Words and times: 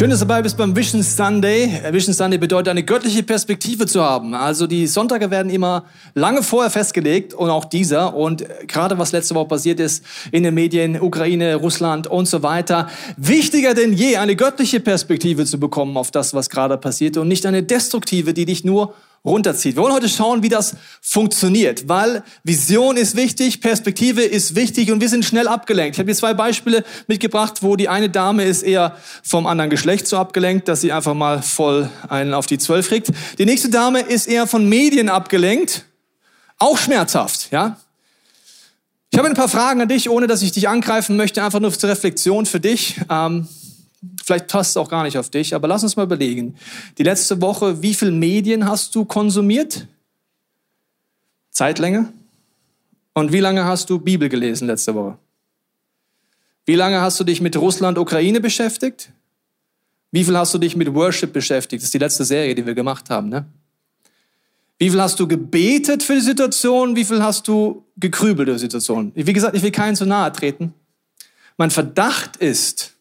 Schön, 0.00 0.08
dass 0.08 0.20
du 0.20 0.24
dabei 0.24 0.40
bist 0.40 0.56
beim 0.56 0.74
Vision 0.74 1.02
Sunday. 1.02 1.78
Vision 1.90 2.14
Sunday 2.14 2.38
bedeutet, 2.38 2.68
eine 2.68 2.82
göttliche 2.82 3.22
Perspektive 3.22 3.84
zu 3.84 4.02
haben. 4.02 4.32
Also 4.32 4.66
die 4.66 4.86
Sonntage 4.86 5.30
werden 5.30 5.50
immer 5.52 5.84
lange 6.14 6.42
vorher 6.42 6.70
festgelegt 6.70 7.34
und 7.34 7.50
auch 7.50 7.66
dieser. 7.66 8.14
Und 8.14 8.46
gerade 8.66 8.96
was 8.96 9.12
letzte 9.12 9.34
Woche 9.34 9.48
passiert 9.48 9.78
ist 9.78 10.02
in 10.32 10.42
den 10.42 10.54
Medien, 10.54 10.98
Ukraine, 10.98 11.56
Russland 11.56 12.06
und 12.06 12.24
so 12.24 12.42
weiter. 12.42 12.88
Wichtiger 13.18 13.74
denn 13.74 13.92
je, 13.92 14.16
eine 14.16 14.36
göttliche 14.36 14.80
Perspektive 14.80 15.44
zu 15.44 15.60
bekommen 15.60 15.98
auf 15.98 16.10
das, 16.10 16.32
was 16.32 16.48
gerade 16.48 16.78
passiert 16.78 17.18
und 17.18 17.28
nicht 17.28 17.44
eine 17.44 17.62
destruktive, 17.62 18.32
die 18.32 18.46
dich 18.46 18.64
nur 18.64 18.94
runterzieht. 19.24 19.76
Wir 19.76 19.82
wollen 19.82 19.92
heute 19.92 20.08
schauen, 20.08 20.42
wie 20.42 20.48
das 20.48 20.76
funktioniert, 21.02 21.88
weil 21.88 22.22
Vision 22.42 22.96
ist 22.96 23.16
wichtig, 23.16 23.60
Perspektive 23.60 24.22
ist 24.22 24.54
wichtig 24.54 24.90
und 24.90 25.00
wir 25.00 25.08
sind 25.08 25.24
schnell 25.24 25.46
abgelenkt. 25.46 25.96
Ich 25.96 25.98
habe 25.98 26.08
hier 26.08 26.16
zwei 26.16 26.32
Beispiele 26.32 26.84
mitgebracht, 27.06 27.62
wo 27.62 27.76
die 27.76 27.88
eine 27.88 28.08
Dame 28.08 28.44
ist 28.44 28.62
eher 28.62 28.96
vom 29.22 29.46
anderen 29.46 29.70
Geschlecht 29.70 30.06
so 30.06 30.16
abgelenkt, 30.16 30.68
dass 30.68 30.80
sie 30.80 30.92
einfach 30.92 31.14
mal 31.14 31.42
voll 31.42 31.90
einen 32.08 32.32
auf 32.32 32.46
die 32.46 32.58
Zwölf 32.58 32.88
kriegt. 32.88 33.10
Die 33.38 33.44
nächste 33.44 33.68
Dame 33.68 34.00
ist 34.00 34.26
eher 34.26 34.46
von 34.46 34.68
Medien 34.68 35.10
abgelenkt, 35.10 35.84
auch 36.58 36.78
schmerzhaft, 36.78 37.50
ja. 37.50 37.76
Ich 39.12 39.18
habe 39.18 39.28
ein 39.28 39.34
paar 39.34 39.48
Fragen 39.48 39.80
an 39.80 39.88
dich, 39.88 40.08
ohne 40.08 40.28
dass 40.28 40.40
ich 40.40 40.52
dich 40.52 40.68
angreifen 40.68 41.16
möchte, 41.16 41.42
einfach 41.42 41.58
nur 41.58 41.76
zur 41.76 41.90
Reflexion 41.90 42.46
für 42.46 42.60
dich. 42.60 43.00
Ähm, 43.10 43.48
Vielleicht 44.24 44.48
passt 44.48 44.70
es 44.70 44.76
auch 44.76 44.88
gar 44.88 45.02
nicht 45.02 45.18
auf 45.18 45.28
dich, 45.28 45.54
aber 45.54 45.68
lass 45.68 45.82
uns 45.82 45.96
mal 45.96 46.04
überlegen. 46.04 46.56
Die 46.96 47.02
letzte 47.02 47.40
Woche, 47.42 47.82
wie 47.82 47.94
viel 47.94 48.10
Medien 48.10 48.66
hast 48.66 48.94
du 48.94 49.04
konsumiert? 49.04 49.86
Zeitlänge? 51.50 52.12
Und 53.12 53.32
wie 53.32 53.40
lange 53.40 53.64
hast 53.64 53.90
du 53.90 53.98
Bibel 53.98 54.28
gelesen 54.28 54.66
letzte 54.66 54.94
Woche? 54.94 55.18
Wie 56.64 56.76
lange 56.76 57.00
hast 57.00 57.20
du 57.20 57.24
dich 57.24 57.40
mit 57.40 57.56
Russland, 57.56 57.98
Ukraine 57.98 58.40
beschäftigt? 58.40 59.10
Wie 60.12 60.24
viel 60.24 60.36
hast 60.36 60.54
du 60.54 60.58
dich 60.58 60.76
mit 60.76 60.94
Worship 60.94 61.32
beschäftigt? 61.32 61.82
Das 61.82 61.88
ist 61.88 61.94
die 61.94 61.98
letzte 61.98 62.24
Serie, 62.24 62.54
die 62.54 62.64
wir 62.64 62.74
gemacht 62.74 63.10
haben, 63.10 63.28
ne? 63.28 63.46
Wie 64.78 64.88
viel 64.88 65.02
hast 65.02 65.20
du 65.20 65.28
gebetet 65.28 66.02
für 66.02 66.14
die 66.14 66.22
Situation? 66.22 66.96
Wie 66.96 67.04
viel 67.04 67.22
hast 67.22 67.46
du 67.46 67.84
gekrübelt 67.98 68.48
für 68.48 68.54
die 68.54 68.60
Situation? 68.60 69.12
Wie 69.14 69.32
gesagt, 69.32 69.54
ich 69.54 69.62
will 69.62 69.72
keinen 69.72 69.94
zu 69.94 70.06
nahe 70.06 70.32
treten. 70.32 70.72
Mein 71.58 71.70
Verdacht 71.70 72.38
ist, 72.38 72.94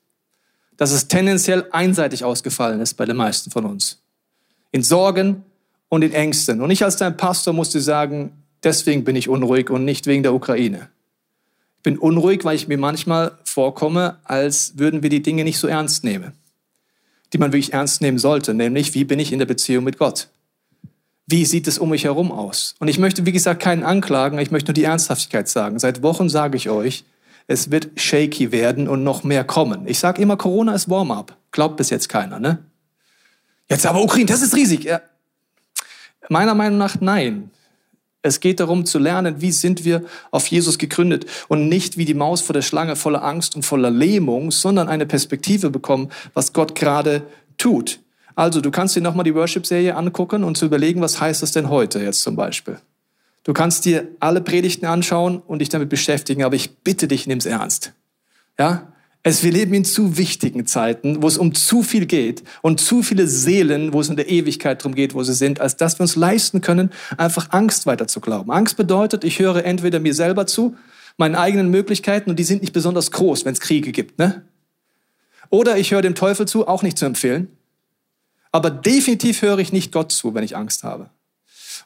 dass 0.79 0.91
es 0.91 1.09
tendenziell 1.09 1.65
einseitig 1.71 2.23
ausgefallen 2.23 2.79
ist 2.79 2.93
bei 2.93 3.05
den 3.05 3.17
meisten 3.17 3.51
von 3.51 3.65
uns. 3.65 4.01
In 4.71 4.81
Sorgen 4.81 5.43
und 5.89 6.03
in 6.03 6.13
Ängsten. 6.13 6.61
Und 6.61 6.71
ich 6.71 6.85
als 6.85 6.95
dein 6.95 7.17
Pastor 7.17 7.53
musste 7.53 7.81
sagen, 7.81 8.31
deswegen 8.63 9.03
bin 9.03 9.17
ich 9.17 9.27
unruhig 9.27 9.69
und 9.69 9.83
nicht 9.83 10.07
wegen 10.07 10.23
der 10.23 10.33
Ukraine. 10.33 10.87
Ich 11.77 11.83
bin 11.83 11.97
unruhig, 11.97 12.45
weil 12.45 12.55
ich 12.55 12.69
mir 12.69 12.77
manchmal 12.77 13.37
vorkomme, 13.43 14.19
als 14.23 14.77
würden 14.77 15.03
wir 15.03 15.09
die 15.09 15.21
Dinge 15.21 15.43
nicht 15.43 15.59
so 15.59 15.67
ernst 15.67 16.05
nehmen, 16.05 16.31
die 17.33 17.39
man 17.39 17.51
wirklich 17.51 17.73
ernst 17.73 17.99
nehmen 18.01 18.17
sollte, 18.17 18.53
nämlich 18.53 18.93
wie 18.93 19.03
bin 19.03 19.19
ich 19.19 19.33
in 19.33 19.39
der 19.39 19.47
Beziehung 19.47 19.83
mit 19.83 19.97
Gott? 19.97 20.29
Wie 21.27 21.43
sieht 21.43 21.67
es 21.67 21.77
um 21.77 21.89
mich 21.89 22.05
herum 22.05 22.31
aus? 22.31 22.75
Und 22.79 22.87
ich 22.87 22.99
möchte, 22.99 23.25
wie 23.25 23.33
gesagt, 23.33 23.61
keinen 23.61 23.83
anklagen, 23.83 24.39
ich 24.39 24.49
möchte 24.49 24.69
nur 24.69 24.75
die 24.75 24.85
Ernsthaftigkeit 24.85 25.49
sagen. 25.49 25.77
Seit 25.77 26.03
Wochen 26.03 26.29
sage 26.29 26.55
ich 26.55 26.69
euch, 26.69 27.03
es 27.49 27.71
wird 27.71 27.99
shaky 27.99 28.51
werden 28.51 28.87
und 28.87 29.03
noch 29.03 29.23
mehr 29.23 29.43
kommen. 29.43 29.87
Ich 29.87 29.97
sage 29.97 30.21
immer, 30.21 30.37
Corona 30.37 30.75
ist 30.75 30.87
Warm-up. 30.87 31.35
Glaubt 31.51 31.77
bis 31.77 31.89
jetzt 31.89 32.07
keiner, 32.07 32.39
ne? 32.39 32.59
Jetzt 33.67 33.87
aber 33.87 34.03
Ukraine, 34.03 34.27
das 34.27 34.43
ist 34.43 34.55
riesig. 34.55 34.83
Ja. 34.83 35.01
Meiner 36.29 36.53
Meinung 36.53 36.77
nach 36.77 37.01
nein. 37.01 37.49
Es 38.21 38.39
geht 38.39 38.59
darum 38.59 38.85
zu 38.85 38.99
lernen, 38.99 39.41
wie 39.41 39.51
sind 39.51 39.83
wir 39.83 40.03
auf 40.29 40.45
Jesus 40.45 40.77
gegründet 40.77 41.25
und 41.47 41.69
nicht 41.69 41.97
wie 41.97 42.05
die 42.05 42.13
Maus 42.13 42.41
vor 42.41 42.53
der 42.53 42.61
Schlange 42.61 42.95
voller 42.95 43.23
Angst 43.23 43.55
und 43.55 43.63
voller 43.63 43.89
Lähmung, 43.89 44.51
sondern 44.51 44.87
eine 44.87 45.07
Perspektive 45.07 45.71
bekommen, 45.71 46.11
was 46.35 46.53
Gott 46.53 46.75
gerade 46.75 47.23
tut. 47.57 47.99
Also 48.35 48.61
du 48.61 48.69
kannst 48.69 48.95
dir 48.95 49.01
nochmal 49.01 49.23
die 49.23 49.33
Worship-Serie 49.33 49.95
angucken 49.95 50.43
und 50.43 50.55
zu 50.55 50.65
überlegen, 50.65 51.01
was 51.01 51.19
heißt 51.19 51.41
das 51.41 51.51
denn 51.51 51.69
heute 51.69 51.99
jetzt 51.99 52.21
zum 52.21 52.35
Beispiel. 52.35 52.77
Du 53.43 53.53
kannst 53.53 53.85
dir 53.85 54.07
alle 54.19 54.41
Predigten 54.41 54.85
anschauen 54.85 55.39
und 55.39 55.59
dich 55.59 55.69
damit 55.69 55.89
beschäftigen, 55.89 56.43
aber 56.43 56.55
ich 56.55 56.77
bitte 56.77 57.07
dich, 57.07 57.25
nimm's 57.25 57.45
ernst. 57.45 57.93
Ja? 58.57 58.93
Es, 59.21 59.43
wir 59.43 59.51
leben 59.51 59.73
in 59.73 59.83
zu 59.83 60.17
wichtigen 60.17 60.65
Zeiten, 60.65 61.21
wo 61.21 61.27
es 61.27 61.37
um 61.37 61.53
zu 61.53 61.83
viel 61.83 62.05
geht 62.05 62.43
und 62.61 62.79
zu 62.79 63.03
viele 63.03 63.27
Seelen, 63.27 63.91
wo 63.91 63.99
es 63.99 64.09
in 64.09 64.15
der 64.15 64.29
Ewigkeit 64.29 64.79
darum 64.79 64.95
geht, 64.95 65.13
wo 65.13 65.23
sie 65.23 65.33
sind, 65.33 65.59
als 65.59 65.75
dass 65.75 65.99
wir 65.99 66.03
uns 66.03 66.15
leisten 66.15 66.61
können, 66.61 66.89
einfach 67.17 67.51
Angst 67.51 67.85
weiter 67.85 68.07
zu 68.07 68.21
glauben. 68.21 68.51
Angst 68.51 68.77
bedeutet, 68.77 69.25
ich 69.25 69.39
höre 69.39 69.65
entweder 69.65 69.99
mir 69.99 70.13
selber 70.13 70.47
zu, 70.47 70.75
meinen 71.17 71.35
eigenen 71.35 71.69
Möglichkeiten, 71.69 72.29
und 72.29 72.39
die 72.39 72.45
sind 72.45 72.61
nicht 72.61 72.71
besonders 72.71 73.11
groß, 73.11 73.43
wenn 73.43 73.51
es 73.51 73.59
Kriege 73.59 73.91
gibt. 73.91 74.19
Ne? 74.19 74.43
Oder 75.49 75.77
ich 75.77 75.91
höre 75.91 76.01
dem 76.01 76.15
Teufel 76.15 76.47
zu, 76.47 76.65
auch 76.67 76.81
nicht 76.81 76.97
zu 76.97 77.05
empfehlen. 77.05 77.49
Aber 78.53 78.69
definitiv 78.71 79.41
höre 79.41 79.59
ich 79.59 79.73
nicht 79.73 79.91
Gott 79.91 80.13
zu, 80.13 80.33
wenn 80.33 80.43
ich 80.43 80.55
Angst 80.55 80.83
habe. 80.83 81.09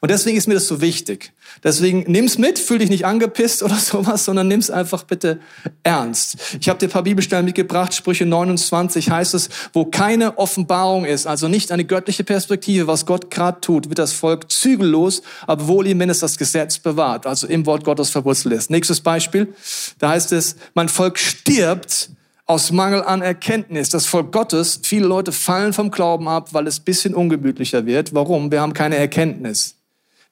Und 0.03 0.11
deswegen 0.11 0.37
ist 0.37 0.49
mir 0.49 0.55
das 0.55 0.67
so 0.67 0.81
wichtig. 0.81 1.31
Deswegen 1.63 2.03
nimm's 2.11 2.37
mit, 2.37 2.59
fühl 2.59 2.79
dich 2.79 2.89
nicht 2.89 3.05
angepisst 3.05 3.63
oder 3.63 3.75
sowas, 3.79 4.25
sondern 4.25 4.49
nimm's 4.49 4.69
einfach 4.69 5.03
bitte 5.03 5.39
ernst. 5.83 6.57
Ich 6.59 6.67
habe 6.67 6.77
dir 6.77 6.87
ein 6.87 6.91
paar 6.91 7.03
Bibelstellen 7.03 7.45
mitgebracht. 7.45 7.93
Sprüche 7.93 8.25
29 8.25 9.09
heißt 9.09 9.33
es, 9.33 9.47
wo 9.71 9.85
keine 9.85 10.37
Offenbarung 10.37 11.05
ist, 11.05 11.25
also 11.25 11.47
nicht 11.47 11.71
eine 11.71 11.85
göttliche 11.85 12.25
Perspektive, 12.25 12.85
was 12.85 13.05
Gott 13.05 13.31
gerade 13.31 13.61
tut, 13.61 13.87
wird 13.87 13.97
das 13.97 14.11
Volk 14.11 14.51
zügellos, 14.51 15.21
aber 15.47 15.69
wohl 15.69 15.87
ihm, 15.87 15.99
wenn 15.99 16.09
es 16.09 16.19
das 16.19 16.37
Gesetz 16.37 16.79
bewahrt, 16.79 17.25
also 17.25 17.47
im 17.47 17.65
Wort 17.65 17.85
Gottes 17.85 18.09
verwurzelt 18.09 18.55
ist. 18.55 18.69
Nächstes 18.69 18.99
Beispiel, 18.99 19.53
da 19.99 20.09
heißt 20.09 20.33
es, 20.33 20.57
mein 20.73 20.89
Volk 20.89 21.17
stirbt, 21.17 22.09
aus 22.45 22.73
Mangel 22.73 23.03
an 23.03 23.21
Erkenntnis. 23.21 23.87
Das 23.87 24.05
Volk 24.05 24.33
Gottes, 24.33 24.81
viele 24.83 25.07
Leute 25.07 25.31
fallen 25.31 25.71
vom 25.71 25.91
Glauben 25.91 26.27
ab, 26.27 26.49
weil 26.51 26.67
es 26.67 26.81
bisschen 26.81 27.15
ungemütlicher 27.15 27.85
wird. 27.85 28.13
Warum? 28.13 28.51
Wir 28.51 28.59
haben 28.59 28.73
keine 28.73 28.97
Erkenntnis. 28.97 29.77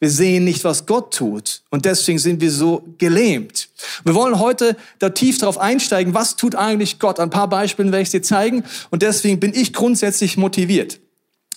Wir 0.02 0.10
sehen 0.10 0.46
nicht, 0.46 0.64
was 0.64 0.88
Gott 0.88 1.14
tut. 1.14 1.62
Und 1.70 1.86
deswegen 1.86 2.18
sind 2.18 2.42
wir 2.42 2.52
so 2.52 2.84
gelähmt. 2.98 3.70
Wir 4.04 4.16
wollen 4.16 4.40
heute 4.40 4.76
da 4.98 5.12
tief 5.12 5.38
darauf 5.38 5.60
einsteigen, 5.60 6.16
was 6.16 6.36
tut 6.36 6.56
eigentlich 6.56 6.98
Gott. 6.98 7.20
Ein 7.20 7.30
paar 7.30 7.48
Beispiele 7.48 7.92
werde 7.92 8.02
ich 8.02 8.10
dir 8.10 8.24
zeigen. 8.24 8.64
Und 8.90 9.04
deswegen 9.04 9.40
bin 9.40 9.54
ich 9.54 9.74
grundsätzlich 9.74 10.38
motiviert. 10.38 11.00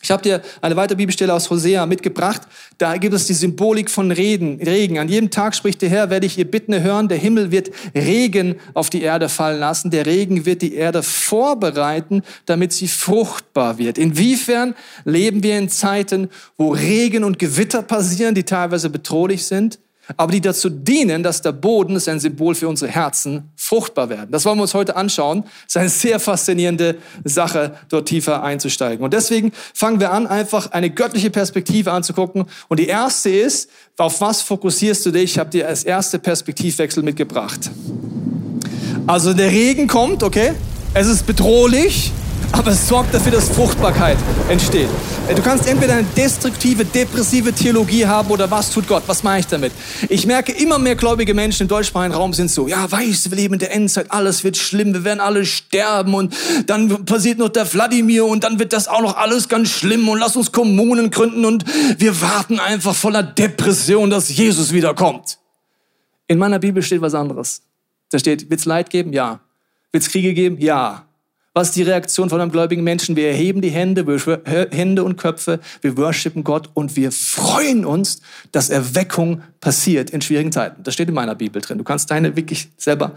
Ich 0.04 0.10
habe 0.10 0.22
dir 0.22 0.42
eine 0.60 0.76
weitere 0.76 0.96
Bibelstelle 0.96 1.32
aus 1.32 1.48
Hosea 1.48 1.86
mitgebracht. 1.86 2.42
Da 2.76 2.98
gibt 2.98 3.14
es 3.14 3.26
die 3.26 3.32
Symbolik 3.32 3.90
von 3.90 4.12
Reden, 4.12 4.60
Regen. 4.60 4.98
An 4.98 5.08
jedem 5.08 5.30
Tag 5.30 5.56
spricht 5.56 5.80
der 5.80 5.88
Herr, 5.88 6.10
werde 6.10 6.26
ich 6.26 6.36
ihr 6.36 6.44
Bitten 6.44 6.78
hören. 6.82 7.08
Der 7.08 7.16
Himmel 7.16 7.50
wird 7.50 7.70
Regen 7.94 8.56
auf 8.74 8.90
die 8.90 9.00
Erde 9.00 9.30
fallen 9.30 9.58
lassen. 9.58 9.90
Der 9.90 10.04
Regen 10.04 10.44
wird 10.44 10.60
die 10.60 10.74
Erde 10.74 11.02
vorbereiten, 11.02 12.22
damit 12.44 12.74
sie 12.74 12.86
fruchtbar 12.86 13.78
wird. 13.78 13.96
Inwiefern 13.96 14.74
leben 15.06 15.42
wir 15.42 15.56
in 15.56 15.70
Zeiten, 15.70 16.28
wo 16.58 16.72
Regen 16.72 17.24
und 17.24 17.38
Gewitter 17.38 17.80
passieren, 17.80 18.34
die 18.34 18.44
teilweise 18.44 18.90
bedrohlich 18.90 19.46
sind? 19.46 19.78
Aber 20.16 20.32
die 20.32 20.40
dazu 20.40 20.68
dienen, 20.68 21.22
dass 21.22 21.42
der 21.42 21.52
Boden, 21.52 21.94
das 21.94 22.04
ist 22.04 22.08
ein 22.08 22.20
Symbol 22.20 22.54
für 22.54 22.68
unsere 22.68 22.90
Herzen, 22.90 23.50
fruchtbar 23.56 24.08
werden. 24.08 24.28
Das 24.30 24.44
wollen 24.44 24.58
wir 24.58 24.62
uns 24.62 24.74
heute 24.74 24.96
anschauen. 24.96 25.42
Das 25.42 25.52
ist 25.68 25.76
eine 25.76 25.88
sehr 25.88 26.20
faszinierende 26.20 26.96
Sache, 27.24 27.76
dort 27.88 28.08
tiefer 28.08 28.42
einzusteigen. 28.42 29.04
Und 29.04 29.14
deswegen 29.14 29.52
fangen 29.72 30.00
wir 30.00 30.12
an, 30.12 30.26
einfach 30.26 30.72
eine 30.72 30.90
göttliche 30.90 31.30
Perspektive 31.30 31.92
anzugucken. 31.92 32.44
Und 32.68 32.80
die 32.80 32.86
erste 32.86 33.30
ist, 33.30 33.70
auf 33.96 34.20
was 34.20 34.42
fokussierst 34.42 35.06
du 35.06 35.10
dich? 35.10 35.32
Ich 35.32 35.38
habe 35.38 35.50
dir 35.50 35.68
als 35.68 35.84
erste 35.84 36.18
Perspektivwechsel 36.18 37.02
mitgebracht. 37.02 37.70
Also 39.06 39.32
der 39.32 39.50
Regen 39.50 39.86
kommt, 39.86 40.22
okay? 40.22 40.52
Es 40.94 41.06
ist 41.06 41.26
bedrohlich 41.26 42.12
aber 42.58 42.70
es 42.70 42.86
sorgt 42.86 43.12
dafür, 43.12 43.32
dass 43.32 43.48
Fruchtbarkeit 43.50 44.16
entsteht. 44.48 44.88
Du 45.34 45.42
kannst 45.42 45.66
entweder 45.66 45.94
eine 45.94 46.06
destruktive, 46.16 46.84
depressive 46.84 47.52
Theologie 47.52 48.06
haben 48.06 48.30
oder 48.30 48.50
was 48.50 48.70
tut 48.70 48.86
Gott? 48.86 49.02
Was 49.06 49.22
mache 49.22 49.40
ich 49.40 49.46
damit? 49.46 49.72
Ich 50.08 50.26
merke, 50.26 50.52
immer 50.52 50.78
mehr 50.78 50.94
gläubige 50.94 51.34
Menschen 51.34 51.64
im 51.64 51.68
deutschsprachigen 51.68 52.14
Raum 52.14 52.32
sind 52.32 52.50
so, 52.50 52.68
ja, 52.68 52.90
weißt 52.90 53.26
du, 53.26 53.30
wir 53.30 53.36
leben 53.36 53.54
in 53.54 53.60
der 53.60 53.74
Endzeit, 53.74 54.10
alles 54.10 54.44
wird 54.44 54.56
schlimm, 54.56 54.94
wir 54.94 55.04
werden 55.04 55.20
alle 55.20 55.44
sterben 55.44 56.14
und 56.14 56.34
dann 56.66 57.04
passiert 57.04 57.38
noch 57.38 57.48
der 57.48 57.70
Wladimir 57.72 58.24
und 58.24 58.44
dann 58.44 58.58
wird 58.58 58.72
das 58.72 58.86
auch 58.86 59.02
noch 59.02 59.16
alles 59.16 59.48
ganz 59.48 59.70
schlimm 59.70 60.08
und 60.08 60.18
lass 60.18 60.36
uns 60.36 60.52
Kommunen 60.52 61.10
gründen 61.10 61.44
und 61.44 61.64
wir 61.98 62.20
warten 62.20 62.60
einfach 62.60 62.94
voller 62.94 63.22
Depression, 63.22 64.10
dass 64.10 64.34
Jesus 64.34 64.72
wiederkommt. 64.72 65.38
In 66.28 66.38
meiner 66.38 66.58
Bibel 66.58 66.82
steht 66.82 67.00
was 67.00 67.14
anderes. 67.14 67.62
Da 68.10 68.18
steht, 68.18 68.48
wird's 68.48 68.64
Leid 68.64 68.90
geben? 68.90 69.12
Ja. 69.12 69.40
Wird's 69.90 70.08
Kriege 70.08 70.34
geben? 70.34 70.58
Ja. 70.60 71.06
Was 71.56 71.68
ist 71.68 71.76
die 71.76 71.82
Reaktion 71.82 72.28
von 72.28 72.40
einem 72.40 72.50
gläubigen 72.50 72.82
Menschen? 72.82 73.14
Wir 73.14 73.28
erheben 73.28 73.62
die 73.62 73.70
Hände, 73.70 74.08
wir 74.08 74.42
Hände 74.72 75.04
und 75.04 75.16
Köpfe, 75.16 75.60
wir 75.82 75.96
worshipen 75.96 76.42
Gott 76.42 76.68
und 76.74 76.96
wir 76.96 77.12
freuen 77.12 77.84
uns, 77.84 78.20
dass 78.50 78.70
Erweckung 78.70 79.40
passiert 79.60 80.10
in 80.10 80.20
schwierigen 80.20 80.50
Zeiten. 80.50 80.82
Das 80.82 80.94
steht 80.94 81.08
in 81.08 81.14
meiner 81.14 81.36
Bibel 81.36 81.62
drin. 81.62 81.78
Du 81.78 81.84
kannst 81.84 82.10
deine 82.10 82.34
wirklich 82.34 82.70
selber 82.76 83.12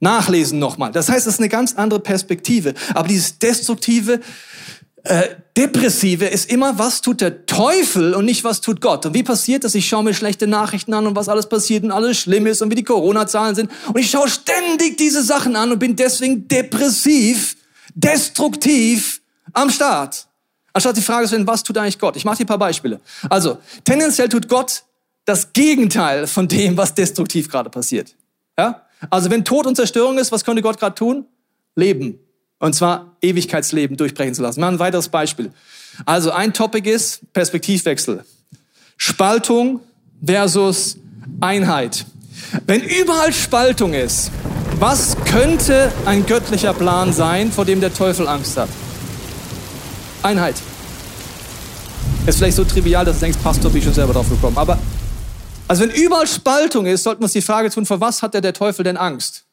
nachlesen 0.00 0.58
nochmal. 0.58 0.90
Das 0.90 1.08
heißt, 1.08 1.28
es 1.28 1.34
ist 1.34 1.40
eine 1.40 1.48
ganz 1.48 1.74
andere 1.74 2.00
Perspektive. 2.00 2.74
Aber 2.94 3.06
dieses 3.06 3.38
Destruktive, 3.38 4.20
äh, 5.04 5.22
Depressive 5.56 6.26
ist 6.26 6.50
immer, 6.50 6.78
was 6.80 7.00
tut 7.00 7.20
der 7.20 7.46
Teufel 7.46 8.14
und 8.14 8.24
nicht, 8.24 8.42
was 8.42 8.60
tut 8.60 8.80
Gott. 8.80 9.06
Und 9.06 9.14
wie 9.14 9.22
passiert 9.22 9.62
das? 9.62 9.76
Ich 9.76 9.88
schaue 9.88 10.02
mir 10.02 10.14
schlechte 10.14 10.48
Nachrichten 10.48 10.94
an 10.94 11.06
und 11.06 11.14
was 11.14 11.28
alles 11.28 11.48
passiert 11.48 11.84
und 11.84 11.92
alles 11.92 12.18
schlimm 12.18 12.46
ist 12.46 12.60
und 12.60 12.72
wie 12.72 12.76
die 12.76 12.84
Corona-Zahlen 12.84 13.54
sind. 13.54 13.70
Und 13.86 13.98
ich 13.98 14.10
schaue 14.10 14.28
ständig 14.28 14.96
diese 14.96 15.22
Sachen 15.22 15.54
an 15.54 15.70
und 15.70 15.78
bin 15.78 15.94
deswegen 15.94 16.48
depressiv, 16.48 17.56
destruktiv 17.98 19.20
am 19.52 19.70
Start. 19.70 20.26
Anstatt 20.72 20.96
die 20.96 21.02
Frage 21.02 21.24
zu 21.24 21.30
stellen, 21.30 21.46
was 21.46 21.62
tut 21.62 21.76
eigentlich 21.78 21.98
Gott? 21.98 22.16
Ich 22.16 22.24
mache 22.24 22.36
dir 22.36 22.44
ein 22.44 22.48
paar 22.48 22.58
Beispiele. 22.58 23.00
Also, 23.28 23.58
tendenziell 23.84 24.28
tut 24.28 24.48
Gott 24.48 24.84
das 25.24 25.52
Gegenteil 25.52 26.26
von 26.26 26.46
dem, 26.48 26.76
was 26.76 26.94
destruktiv 26.94 27.48
gerade 27.48 27.70
passiert. 27.70 28.14
Ja? 28.56 28.82
Also, 29.10 29.30
wenn 29.30 29.44
Tod 29.44 29.66
und 29.66 29.76
Zerstörung 29.76 30.18
ist, 30.18 30.30
was 30.30 30.44
könnte 30.44 30.62
Gott 30.62 30.78
gerade 30.78 30.94
tun? 30.94 31.26
Leben. 31.74 32.18
Und 32.60 32.74
zwar 32.74 33.16
Ewigkeitsleben 33.20 33.96
durchbrechen 33.96 34.34
zu 34.34 34.42
lassen. 34.42 34.60
Mal 34.60 34.68
ein 34.68 34.78
weiteres 34.78 35.08
Beispiel. 35.08 35.52
Also 36.04 36.30
ein 36.30 36.52
Topic 36.52 36.90
ist 36.90 37.32
Perspektivwechsel. 37.32 38.24
Spaltung 38.96 39.80
versus 40.24 40.98
Einheit. 41.40 42.04
Wenn 42.66 42.82
überall 42.82 43.32
Spaltung 43.32 43.94
ist, 43.94 44.30
was 44.80 45.16
könnte 45.24 45.92
ein 46.04 46.24
göttlicher 46.26 46.72
Plan 46.72 47.12
sein, 47.12 47.50
vor 47.50 47.64
dem 47.64 47.80
der 47.80 47.92
Teufel 47.92 48.28
Angst 48.28 48.56
hat? 48.56 48.68
Einheit. 50.22 50.56
Ist 52.26 52.38
vielleicht 52.38 52.56
so 52.56 52.64
trivial, 52.64 53.04
dass 53.04 53.16
du 53.16 53.20
denkst, 53.22 53.38
Pastor, 53.42 53.70
bin 53.70 53.78
ich 53.78 53.84
schon 53.84 53.94
selber 53.94 54.12
drauf 54.12 54.28
gekommen. 54.28 54.58
Aber, 54.58 54.78
also 55.66 55.82
wenn 55.82 55.90
überall 55.90 56.26
Spaltung 56.26 56.86
ist, 56.86 57.02
sollten 57.02 57.20
wir 57.20 57.24
uns 57.24 57.32
die 57.32 57.42
Frage 57.42 57.70
tun, 57.70 57.86
vor 57.86 58.00
was 58.00 58.22
hat 58.22 58.34
der, 58.34 58.40
der 58.40 58.52
Teufel 58.52 58.84
denn 58.84 58.96
Angst? 58.96 59.47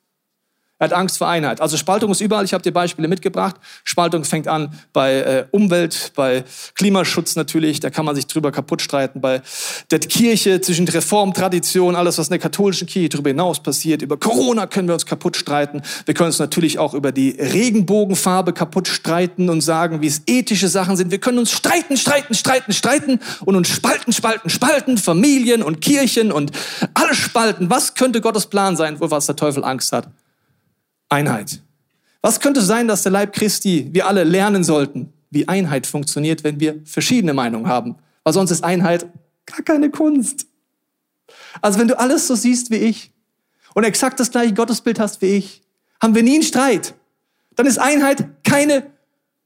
Er 0.78 0.86
hat 0.90 0.94
Angst 0.94 1.18
vor 1.20 1.30
Einheit. 1.30 1.62
Also 1.62 1.78
Spaltung 1.78 2.12
ist 2.12 2.20
überall. 2.20 2.44
Ich 2.44 2.54
habe 2.54 2.62
dir 2.62 2.74
Beispiele 2.74 3.08
mitgebracht. 3.08 3.56
Spaltung 3.86 4.26
fängt 4.26 4.50
an 4.50 4.78
bei 4.92 5.14
äh, 5.14 5.46
Umwelt, 5.52 6.12
bei 6.16 6.44
Klimaschutz 6.74 7.38
natürlich. 7.38 7.80
Da 7.80 7.90
kann 7.90 8.04
man 8.04 8.14
sich 8.14 8.28
drüber 8.28 8.52
kaputt 8.52 8.82
streiten. 8.82 9.22
Bei 9.22 9.42
der 9.90 10.00
Kirche 10.00 10.60
zwischen 10.60 10.86
Reform, 10.86 11.34
Tradition, 11.34 11.96
alles, 11.96 12.18
was 12.18 12.28
in 12.28 12.32
der 12.32 12.40
katholischen 12.40 12.88
Kirche 12.88 13.08
darüber 13.08 13.30
hinaus 13.30 13.64
passiert. 13.64 14.02
Über 14.02 14.18
Corona 14.18 14.68
können 14.68 14.90
wir 14.90 14.96
uns 14.96 15.06
kaputt 15.06 15.38
streiten. 15.38 15.82
Wir 16.04 16.14
können 16.14 16.28
uns 16.28 16.40
natürlich 16.40 16.78
auch 16.78 16.94
über 16.94 17.14
die 17.14 17.30
Regenbogenfarbe 17.30 18.52
kaputt 18.52 18.90
streiten 18.90 19.50
und 19.50 19.62
sagen, 19.62 20.02
wie 20.02 20.08
es 20.08 20.24
ethische 20.28 20.68
Sachen 20.68 20.98
sind. 20.98 21.10
Wir 21.10 21.20
können 21.20 21.40
uns 21.40 21.52
streiten, 21.52 21.96
streiten, 21.96 22.34
streiten, 22.34 22.74
streiten 22.74 23.20
und 23.46 23.56
uns 23.56 23.70
spalten, 23.70 24.12
spalten, 24.12 24.50
spalten. 24.50 24.98
Familien 24.98 25.64
und 25.64 25.80
Kirchen 25.80 26.34
und 26.34 26.52
alles 26.94 27.16
spalten. 27.16 27.70
Was 27.70 27.96
könnte 27.96 28.20
Gottes 28.20 28.48
Plan 28.48 28.76
sein, 28.76 29.00
wo 29.00 29.10
was 29.10 29.26
der 29.26 29.38
Teufel 29.38 29.64
Angst 29.64 29.94
hat? 29.94 30.10
Einheit. 31.10 31.62
Was 32.22 32.40
könnte 32.40 32.62
sein, 32.62 32.88
dass 32.88 33.04
der 33.04 33.12
Leib 33.12 33.34
Christi, 33.34 33.90
wir 33.92 34.08
alle 34.08 34.24
lernen 34.24 34.64
sollten, 34.64 35.14
wie 35.30 35.48
Einheit 35.48 35.86
funktioniert, 35.86 36.44
wenn 36.44 36.60
wir 36.60 36.82
verschiedene 36.86 37.34
Meinungen 37.34 37.68
haben? 37.68 37.98
Weil 38.24 38.34
sonst 38.34 38.52
ist 38.52 38.64
Einheit 38.64 39.06
gar 39.46 39.62
keine 39.62 39.92
Kunst. 39.92 40.48
Also 41.62 41.80
wenn 41.80 41.88
du 41.88 42.00
alles 42.00 42.28
so 42.28 42.36
siehst 42.36 42.72
wie 42.72 42.78
ich 42.78 43.12
und 43.74 43.84
exakt 43.84 44.20
das 44.20 44.32
gleiche 44.32 44.54
Gottesbild 44.54 45.00
hast 45.00 45.22
wie 45.22 45.38
ich, 45.38 45.62
haben 46.02 46.16
wir 46.16 46.24
nie 46.24 46.36
einen 46.36 46.44
Streit. 46.44 46.96
Dann 47.56 47.68
ist 47.68 47.78
Einheit 47.78 48.26
keine 48.44 48.95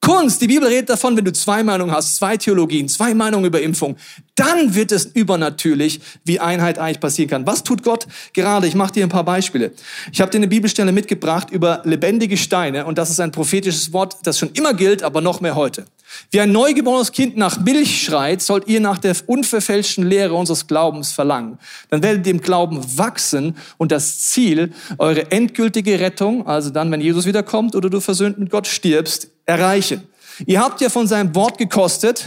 Kunst. 0.10 0.42
Die 0.42 0.48
Bibel 0.48 0.68
redet 0.68 0.90
davon, 0.90 1.16
wenn 1.16 1.24
du 1.24 1.32
zwei 1.32 1.62
Meinungen 1.62 1.92
hast, 1.92 2.16
zwei 2.16 2.36
Theologien, 2.36 2.90
zwei 2.90 3.14
Meinungen 3.14 3.46
über 3.46 3.62
Impfung, 3.62 3.96
dann 4.34 4.74
wird 4.74 4.92
es 4.92 5.06
übernatürlich, 5.06 6.02
wie 6.26 6.40
Einheit 6.40 6.80
eigentlich 6.80 7.00
passieren 7.00 7.30
kann. 7.30 7.46
Was 7.46 7.64
tut 7.64 7.84
Gott 7.84 8.08
gerade? 8.34 8.66
Ich 8.66 8.74
mache 8.74 8.94
dir 8.94 9.04
ein 9.04 9.10
paar 9.10 9.24
Beispiele. 9.24 9.72
Ich 10.12 10.20
habe 10.20 10.32
dir 10.32 10.38
eine 10.38 10.48
Bibelstelle 10.48 10.92
mitgebracht 10.92 11.52
über 11.52 11.84
lebendige 11.84 12.38
Steine 12.38 12.88
und 12.88 12.98
das 12.98 13.12
ist 13.12 13.20
ein 13.20 13.32
prophetisches 13.32 13.94
Wort, 13.94 14.18
das 14.24 14.40
schon 14.40 14.50
immer 14.54 14.74
gilt, 14.74 15.04
aber 15.04 15.22
noch 15.22 15.42
mehr 15.42 15.54
heute. 15.54 15.86
Wie 16.32 16.40
ein 16.42 16.52
neugeborenes 16.52 17.12
Kind 17.12 17.38
nach 17.38 17.60
Milch 17.60 18.04
schreit, 18.04 18.42
sollt 18.42 18.68
ihr 18.68 18.80
nach 18.80 18.98
der 18.98 19.16
unverfälschten 19.28 20.06
Lehre 20.06 20.34
unseres 20.34 20.68
Glaubens 20.68 21.12
verlangen. 21.12 21.58
Dann 21.90 22.04
werdet 22.04 22.26
ihr 22.28 22.34
im 22.34 22.42
Glauben 22.42 22.84
wachsen 22.98 23.56
und 23.78 23.92
das 23.92 24.20
Ziel, 24.20 24.74
eure 24.98 25.32
endgültige 25.32 26.00
Rettung, 26.00 26.46
also 26.48 26.70
dann, 26.70 26.92
wenn 26.92 27.02
Jesus 27.02 27.26
wiederkommt 27.26 27.76
oder 27.76 27.90
du 27.90 28.00
versöhnt 28.00 28.38
mit 28.38 28.50
Gott 28.50 28.68
stirbst, 28.68 29.30
erreichen. 29.46 30.04
Ihr 30.46 30.62
habt 30.62 30.82
ja 30.82 30.90
von 30.90 31.08
seinem 31.08 31.34
Wort 31.36 31.58
gekostet, 31.58 32.26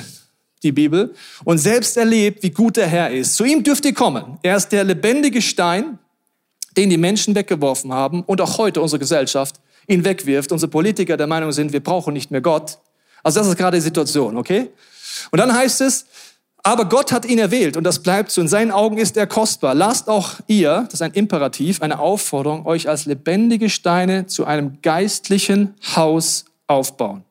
die 0.63 0.73
Bibel, 0.73 1.15
und 1.45 1.59
selbst 1.59 1.97
erlebt, 1.97 2.43
wie 2.43 2.51
gut 2.51 2.77
der 2.77 2.87
Herr 2.87 3.11
ist. 3.11 3.37
Zu 3.37 3.45
ihm 3.45 3.63
dürft 3.63 3.85
ihr 3.85 3.95
kommen. 3.95 4.39
Er 4.43 4.57
ist 4.57 4.69
der 4.69 4.85
lebendige 4.85 5.43
Stein, 5.43 5.99
den 6.77 6.91
die 6.91 6.99
Menschen 6.99 7.35
weggeworfen 7.35 7.93
haben 7.93 8.23
und 8.23 8.41
auch 8.41 8.59
heute 8.59 8.81
unsere 8.81 8.99
Gesellschaft 8.99 9.57
ihn 9.87 10.05
wegwirft. 10.05 10.53
Unsere 10.53 10.71
Politiker 10.71 11.17
der 11.17 11.27
Meinung 11.27 11.53
sind, 11.53 11.73
wir 11.73 11.83
brauchen 11.83 12.15
nicht 12.15 12.31
mehr 12.31 12.41
Gott. 12.41 12.79
Also 13.23 13.41
das 13.41 13.49
ist 13.49 13.57
gerade 13.57 13.77
die 13.77 13.83
Situation, 13.83 14.37
okay? 14.37 14.71
Und 15.31 15.39
dann 15.39 15.55
heißt 15.55 15.81
es, 15.81 16.07
aber 16.65 16.85
Gott 16.85 17.11
hat 17.11 17.25
ihn 17.25 17.39
erwählt 17.39 17.77
und 17.77 17.85
das 17.85 18.01
bleibt 18.01 18.31
so. 18.31 18.41
In 18.41 18.47
seinen 18.47 18.71
Augen 18.71 18.99
ist 18.99 19.17
er 19.17 19.27
kostbar. 19.27 19.75
Lasst 19.75 20.09
auch 20.09 20.35
ihr, 20.47 20.83
das 20.85 20.95
ist 20.95 21.03
ein 21.03 21.13
Imperativ, 21.13 21.83
eine 21.83 21.99
Aufforderung, 21.99 22.67
euch 22.67 22.89
als 22.89 23.05
lebendige 23.07 23.69
Steine 23.69 24.27
zu 24.27 24.45
einem 24.45 24.79
geistlichen 24.81 25.75
Haus 25.97 26.45
aufbauen. 26.69 27.25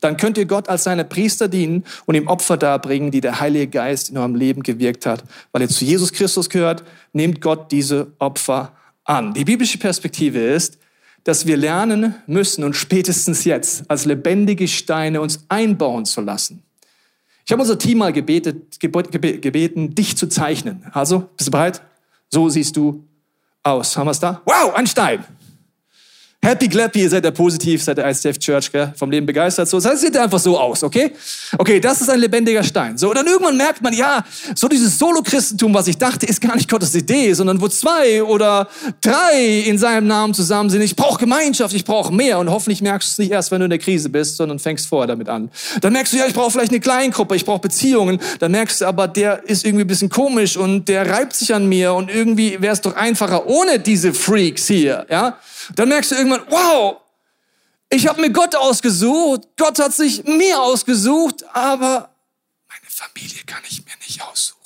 Dann 0.00 0.16
könnt 0.16 0.38
ihr 0.38 0.46
Gott 0.46 0.68
als 0.68 0.84
seine 0.84 1.04
Priester 1.04 1.48
dienen 1.48 1.84
und 2.06 2.14
ihm 2.14 2.28
Opfer 2.28 2.56
darbringen, 2.56 3.10
die 3.10 3.20
der 3.20 3.40
Heilige 3.40 3.66
Geist 3.66 4.10
in 4.10 4.18
eurem 4.18 4.34
Leben 4.34 4.62
gewirkt 4.62 5.06
hat. 5.06 5.24
Weil 5.52 5.62
ihr 5.62 5.68
zu 5.68 5.84
Jesus 5.84 6.12
Christus 6.12 6.48
gehört, 6.48 6.84
nehmt 7.12 7.40
Gott 7.40 7.72
diese 7.72 8.12
Opfer 8.18 8.72
an. 9.04 9.34
Die 9.34 9.44
biblische 9.44 9.78
Perspektive 9.78 10.38
ist, 10.38 10.78
dass 11.26 11.44
wir 11.44 11.56
lernen 11.56 12.14
müssen 12.28 12.62
und 12.62 12.74
spätestens 12.74 13.44
jetzt 13.44 13.90
als 13.90 14.04
lebendige 14.04 14.68
Steine 14.68 15.20
uns 15.20 15.44
einbauen 15.48 16.04
zu 16.04 16.20
lassen. 16.20 16.62
Ich 17.44 17.50
habe 17.50 17.62
unser 17.62 17.76
Team 17.78 17.98
mal 17.98 18.12
gebetet, 18.12 18.78
gebeten, 18.78 19.92
dich 19.92 20.16
zu 20.16 20.28
zeichnen. 20.28 20.86
Also, 20.92 21.28
bist 21.36 21.48
du 21.48 21.50
bereit? 21.50 21.82
So 22.28 22.48
siehst 22.48 22.76
du 22.76 23.04
aus. 23.64 23.96
Haben 23.96 24.06
wir 24.06 24.12
es 24.12 24.20
da? 24.20 24.40
Wow, 24.44 24.74
ein 24.76 24.86
Stein. 24.86 25.24
Happy 26.42 26.68
Clappy, 26.68 27.00
ihr 27.00 27.10
seid 27.10 27.24
ja 27.24 27.32
positiv, 27.32 27.82
seid 27.82 27.98
der 27.98 28.08
ICF 28.08 28.38
Church, 28.38 28.70
gell? 28.70 28.92
vom 28.96 29.10
Leben 29.10 29.26
begeistert. 29.26 29.68
So, 29.68 29.80
das 29.80 30.00
sieht 30.00 30.16
einfach 30.16 30.38
so 30.38 30.56
aus, 30.56 30.84
okay? 30.84 31.10
Okay, 31.58 31.80
das 31.80 32.00
ist 32.00 32.08
ein 32.08 32.20
lebendiger 32.20 32.62
Stein. 32.62 32.96
So, 32.96 33.08
und 33.08 33.16
dann 33.16 33.26
irgendwann 33.26 33.56
merkt 33.56 33.82
man, 33.82 33.92
ja, 33.92 34.24
so 34.54 34.68
dieses 34.68 34.96
Solo-Christentum, 34.96 35.74
was 35.74 35.88
ich 35.88 35.98
dachte, 35.98 36.24
ist 36.24 36.40
gar 36.40 36.54
nicht 36.54 36.70
Gottes 36.70 36.94
Idee, 36.94 37.32
sondern 37.32 37.60
wo 37.60 37.66
zwei 37.66 38.22
oder 38.22 38.68
drei 39.00 39.64
in 39.66 39.76
seinem 39.76 40.06
Namen 40.06 40.34
zusammen 40.34 40.70
sind. 40.70 40.82
Ich 40.82 40.94
brauche 40.94 41.18
Gemeinschaft, 41.18 41.74
ich 41.74 41.84
brauche 41.84 42.14
mehr. 42.14 42.38
Und 42.38 42.48
hoffentlich 42.48 42.80
merkst 42.80 43.08
du 43.08 43.10
es 43.12 43.18
nicht 43.18 43.32
erst, 43.32 43.50
wenn 43.50 43.58
du 43.58 43.64
in 43.64 43.70
der 43.70 43.80
Krise 43.80 44.08
bist, 44.08 44.36
sondern 44.36 44.60
fängst 44.60 44.86
vorher 44.86 45.08
damit 45.08 45.28
an. 45.28 45.50
Dann 45.80 45.92
merkst 45.94 46.12
du, 46.12 46.18
ja, 46.18 46.26
ich 46.28 46.34
brauche 46.34 46.52
vielleicht 46.52 46.70
eine 46.70 46.80
Kleingruppe, 46.80 47.34
ich 47.34 47.44
brauche 47.44 47.60
Beziehungen. 47.60 48.20
Dann 48.38 48.52
merkst 48.52 48.82
du 48.82 48.86
aber, 48.86 49.08
der 49.08 49.42
ist 49.48 49.66
irgendwie 49.66 49.82
ein 49.84 49.88
bisschen 49.88 50.10
komisch 50.10 50.56
und 50.56 50.88
der 50.88 51.10
reibt 51.10 51.34
sich 51.34 51.52
an 51.52 51.66
mir 51.68 51.92
und 51.94 52.08
irgendwie 52.08 52.62
wäre 52.62 52.72
es 52.72 52.82
doch 52.82 52.94
einfacher 52.94 53.48
ohne 53.48 53.80
diese 53.80 54.14
Freaks 54.14 54.68
hier, 54.68 55.06
ja? 55.10 55.38
Dann 55.74 55.88
merkst 55.88 56.10
du 56.10 56.14
irgendwann, 56.16 56.46
wow, 56.48 57.00
ich 57.88 58.06
habe 58.06 58.20
mir 58.20 58.30
Gott 58.30 58.54
ausgesucht, 58.54 59.48
Gott 59.56 59.78
hat 59.78 59.94
sich 59.94 60.24
mir 60.24 60.60
ausgesucht, 60.60 61.44
aber 61.54 62.14
meine 62.68 62.90
Familie 62.90 63.42
kann 63.44 63.62
ich 63.68 63.84
mir 63.84 63.96
nicht 64.06 64.22
aussuchen. 64.22 64.56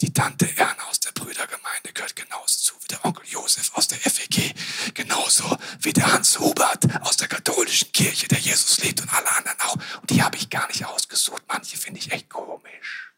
Die 0.00 0.12
Tante 0.12 0.48
Erna 0.56 0.84
aus 0.88 1.00
der 1.00 1.12
Brüdergemeinde 1.12 1.92
gehört 1.92 2.16
genauso 2.16 2.58
zu 2.58 2.74
wie 2.80 2.88
der 2.88 3.04
Onkel 3.04 3.26
Josef 3.26 3.70
aus 3.74 3.86
der 3.88 3.98
FEG, 3.98 4.54
genauso 4.94 5.58
wie 5.80 5.92
der 5.92 6.12
Hans 6.12 6.38
Hubert 6.38 6.84
aus 7.02 7.18
der 7.18 7.28
katholischen 7.28 7.92
Kirche, 7.92 8.28
der 8.28 8.38
Jesus 8.38 8.78
liebt 8.82 9.02
und 9.02 9.12
alle 9.12 9.30
anderen 9.36 9.60
auch. 9.60 9.76
Und 10.00 10.10
die 10.10 10.22
habe 10.22 10.36
ich 10.36 10.48
gar 10.48 10.66
nicht 10.68 10.86
ausgesucht. 10.86 11.42
Manche 11.48 11.76
finde 11.76 12.00
ich 12.00 12.12
echt 12.12 12.30
komisch. 12.30 13.12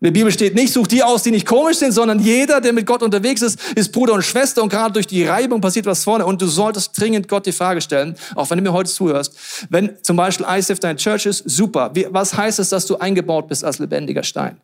In 0.00 0.06
der 0.06 0.12
Bibel 0.12 0.32
steht 0.32 0.54
nicht, 0.54 0.72
such 0.72 0.86
die 0.86 1.02
aus, 1.02 1.24
die 1.24 1.30
nicht 1.30 1.46
komisch 1.46 1.76
sind, 1.76 1.92
sondern 1.92 2.20
jeder, 2.20 2.62
der 2.62 2.72
mit 2.72 2.86
Gott 2.86 3.02
unterwegs 3.02 3.42
ist, 3.42 3.60
ist 3.74 3.92
Bruder 3.92 4.14
und 4.14 4.22
Schwester 4.22 4.62
und 4.62 4.70
gerade 4.70 4.94
durch 4.94 5.06
die 5.06 5.26
Reibung 5.26 5.60
passiert 5.60 5.84
was 5.84 6.04
vorne 6.04 6.24
und 6.24 6.40
du 6.40 6.46
solltest 6.46 6.98
dringend 6.98 7.28
Gott 7.28 7.44
die 7.44 7.52
Frage 7.52 7.82
stellen, 7.82 8.16
auch 8.34 8.48
wenn 8.48 8.56
du 8.56 8.64
mir 8.64 8.72
heute 8.72 8.90
zuhörst. 8.90 9.36
Wenn 9.68 10.02
zum 10.02 10.16
Beispiel 10.16 10.46
ICF 10.48 10.80
dein 10.80 10.96
Church 10.96 11.26
ist, 11.26 11.42
super. 11.44 11.92
Was 12.08 12.34
heißt 12.34 12.60
es, 12.60 12.70
dass 12.70 12.86
du 12.86 12.96
eingebaut 12.96 13.48
bist 13.48 13.62
als 13.62 13.78
lebendiger 13.78 14.22
Stein? 14.22 14.56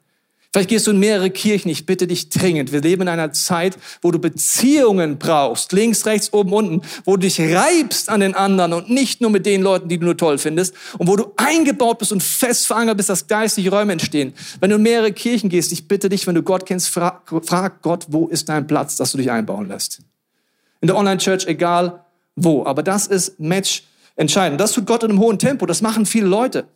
Vielleicht 0.56 0.70
gehst 0.70 0.86
du 0.86 0.92
in 0.92 0.98
mehrere 0.98 1.28
Kirchen. 1.28 1.68
Ich 1.68 1.84
bitte 1.84 2.06
dich 2.06 2.30
dringend. 2.30 2.72
Wir 2.72 2.80
leben 2.80 3.02
in 3.02 3.08
einer 3.08 3.30
Zeit, 3.30 3.76
wo 4.00 4.10
du 4.10 4.18
Beziehungen 4.18 5.18
brauchst. 5.18 5.72
Links, 5.72 6.06
rechts, 6.06 6.32
oben, 6.32 6.50
unten. 6.54 6.80
Wo 7.04 7.18
du 7.18 7.28
dich 7.28 7.38
reibst 7.38 8.08
an 8.08 8.20
den 8.20 8.34
anderen 8.34 8.72
und 8.72 8.88
nicht 8.88 9.20
nur 9.20 9.28
mit 9.28 9.44
den 9.44 9.60
Leuten, 9.60 9.90
die 9.90 9.98
du 9.98 10.06
nur 10.06 10.16
toll 10.16 10.38
findest. 10.38 10.74
Und 10.96 11.08
wo 11.08 11.16
du 11.16 11.34
eingebaut 11.36 11.98
bist 11.98 12.10
und 12.10 12.22
fest 12.22 12.66
verankert 12.66 12.96
bist, 12.96 13.10
dass 13.10 13.26
geistige 13.26 13.68
Räume 13.68 13.92
entstehen. 13.92 14.32
Wenn 14.58 14.70
du 14.70 14.76
in 14.76 14.82
mehrere 14.82 15.12
Kirchen 15.12 15.50
gehst, 15.50 15.72
ich 15.72 15.88
bitte 15.88 16.08
dich, 16.08 16.26
wenn 16.26 16.34
du 16.34 16.42
Gott 16.42 16.64
kennst, 16.64 16.88
frag, 16.88 17.30
frag 17.42 17.82
Gott, 17.82 18.06
wo 18.08 18.26
ist 18.28 18.48
dein 18.48 18.66
Platz, 18.66 18.96
dass 18.96 19.12
du 19.12 19.18
dich 19.18 19.30
einbauen 19.30 19.68
lässt. 19.68 19.98
In 20.80 20.86
der 20.86 20.96
Online-Church, 20.96 21.44
egal 21.48 22.02
wo. 22.34 22.64
Aber 22.64 22.82
das 22.82 23.08
ist 23.08 23.38
Match 23.38 23.82
entscheidend. 24.14 24.58
Das 24.58 24.72
tut 24.72 24.86
Gott 24.86 25.02
in 25.02 25.10
einem 25.10 25.20
hohen 25.20 25.38
Tempo. 25.38 25.66
Das 25.66 25.82
machen 25.82 26.06
viele 26.06 26.28
Leute. 26.28 26.66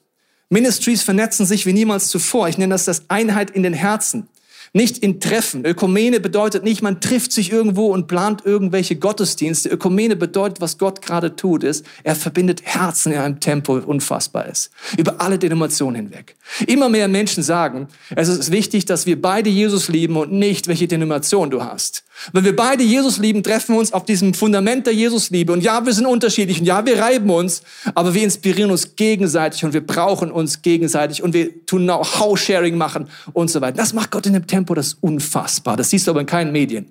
Ministries 0.53 1.05
vernetzen 1.05 1.47
sich 1.47 1.65
wie 1.65 1.73
niemals 1.73 2.09
zuvor. 2.09 2.49
Ich 2.49 2.59
nenne 2.59 2.75
das 2.75 2.85
das 2.85 3.05
Einheit 3.09 3.51
in 3.51 3.63
den 3.63 3.73
Herzen. 3.73 4.29
Nicht 4.73 4.99
in 4.99 5.21
Treffen. 5.21 5.65
Ökumene 5.65 6.19
bedeutet 6.19 6.65
nicht, 6.65 6.83
man 6.83 7.01
trifft 7.01 7.33
sich 7.33 7.53
irgendwo 7.53 7.87
und 7.87 8.09
plant 8.09 8.45
irgendwelche 8.45 8.97
Gottesdienste. 8.97 9.69
Ökumene 9.69 10.17
bedeutet, 10.17 10.61
was 10.61 10.79
Gott 10.79 11.03
gerade 11.03 11.37
tut, 11.37 11.63
ist, 11.63 11.85
er 12.03 12.17
verbindet 12.17 12.63
Herzen 12.65 13.13
in 13.13 13.19
einem 13.19 13.41
Tempo, 13.41 13.75
unfassbar 13.79 14.47
ist. 14.47 14.71
Über 14.97 15.21
alle 15.21 15.39
Denominationen 15.39 16.07
hinweg. 16.07 16.37
Immer 16.67 16.89
mehr 16.89 17.07
Menschen 17.07 17.45
sagen, 17.45 17.87
es 18.15 18.29
ist 18.29 18.51
wichtig, 18.51 18.87
dass 18.87 19.07
wir 19.07 19.21
beide 19.21 19.51
Jesus 19.51 19.89
lieben 19.89 20.17
und 20.17 20.33
nicht, 20.33 20.67
welche 20.67 20.89
Denomination 20.89 21.51
du 21.51 21.63
hast. 21.63 22.05
Wenn 22.33 22.45
wir 22.45 22.55
beide 22.55 22.83
Jesus 22.83 23.19
lieben, 23.19 23.43
treffen 23.43 23.75
wir 23.75 23.81
uns 23.81 23.93
auf 23.93 24.05
diesem 24.05 24.35
Fundament 24.35 24.87
der 24.87 24.95
Jesusliebe. 24.95 25.53
Und 25.53 25.63
ja, 25.63 25.85
wir 25.85 25.93
sind 25.93 26.07
unterschiedlich 26.07 26.61
und 26.61 26.67
ja, 26.67 26.85
wir 26.85 26.99
reiben 26.99 27.31
uns, 27.31 27.63
aber 27.95 28.15
wir 28.15 28.23
inspirieren 28.23 28.71
uns 28.71 28.97
gegenseitig 28.97 29.65
und 29.65 29.73
wir 29.73 29.87
brauchen 29.87 30.31
uns 30.31 30.63
gegenseitig 30.63 31.23
und 31.23 31.33
wir 31.33 31.65
tun 31.67 31.85
Know-how-Sharing 31.85 32.77
machen 32.77 33.09
und 33.33 33.51
so 33.51 33.61
weiter. 33.61 33.77
Das 33.77 33.93
macht 33.93 34.11
Gott 34.11 34.27
in 34.27 34.35
dem 34.35 34.47
Tempo, 34.47 34.75
das 34.75 34.89
ist 34.89 34.99
unfassbar. 35.01 35.77
Das 35.77 35.91
siehst 35.91 36.07
du 36.07 36.11
aber 36.11 36.21
in 36.21 36.27
keinen 36.27 36.53
Medien. 36.53 36.87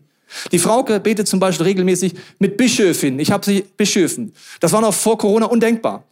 Die 0.52 0.60
Frauke 0.60 1.00
betet 1.00 1.28
zum 1.28 1.40
Beispiel 1.40 1.66
regelmäßig 1.66 2.14
mit 2.40 2.58
Bischöfin. 2.58 3.20
Ich 3.20 3.32
habe 3.32 3.46
sie 3.46 3.66
Bischöfen. 3.78 4.34
Das 4.60 4.72
war 4.72 4.82
noch 4.82 4.94
vor 4.94 5.18
Corona 5.18 5.48
undenkbar. 5.48 6.04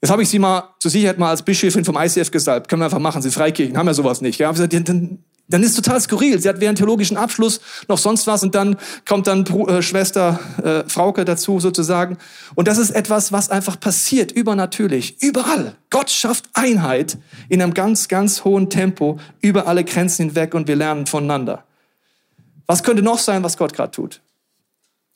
Jetzt 0.00 0.10
habe 0.10 0.22
ich 0.22 0.28
sie 0.28 0.38
mal 0.38 0.74
zur 0.80 0.90
Sicherheit 0.90 1.18
mal 1.18 1.30
als 1.30 1.42
Bischöfin 1.42 1.84
vom 1.84 1.96
ICF 1.96 2.30
gesalbt. 2.30 2.68
Können 2.68 2.80
wir 2.80 2.86
einfach 2.86 2.98
machen. 2.98 3.22
Sie 3.22 3.30
Freikirchen 3.30 3.76
haben 3.76 3.86
ja 3.86 3.94
sowas 3.94 4.20
nicht. 4.20 4.38
Ja, 4.40 4.50
gesagt, 4.50 4.72
dann, 4.72 5.18
dann 5.48 5.62
ist 5.62 5.74
total 5.74 6.00
skurril. 6.00 6.40
Sie 6.40 6.48
hat 6.48 6.60
während 6.60 6.78
theologischen 6.78 7.16
Abschluss 7.16 7.60
noch 7.88 7.98
sonst 7.98 8.26
was 8.26 8.42
und 8.42 8.54
dann 8.54 8.76
kommt 9.06 9.26
dann 9.26 9.44
äh, 9.44 9.82
Schwester 9.82 10.40
äh, 10.62 10.88
Frauke 10.88 11.24
dazu 11.24 11.60
sozusagen. 11.60 12.16
Und 12.54 12.68
das 12.68 12.78
ist 12.78 12.90
etwas, 12.90 13.32
was 13.32 13.50
einfach 13.50 13.78
passiert, 13.78 14.32
übernatürlich, 14.32 15.22
überall. 15.22 15.76
Gott 15.90 16.10
schafft 16.10 16.46
Einheit 16.54 17.18
in 17.48 17.60
einem 17.60 17.74
ganz, 17.74 18.08
ganz 18.08 18.44
hohen 18.44 18.70
Tempo 18.70 19.18
über 19.40 19.66
alle 19.66 19.84
Grenzen 19.84 20.26
hinweg 20.26 20.54
und 20.54 20.68
wir 20.68 20.76
lernen 20.76 21.06
voneinander. 21.06 21.64
Was 22.66 22.82
könnte 22.82 23.02
noch 23.02 23.18
sein, 23.18 23.42
was 23.42 23.56
Gott 23.56 23.74
gerade 23.74 23.90
tut? 23.90 24.22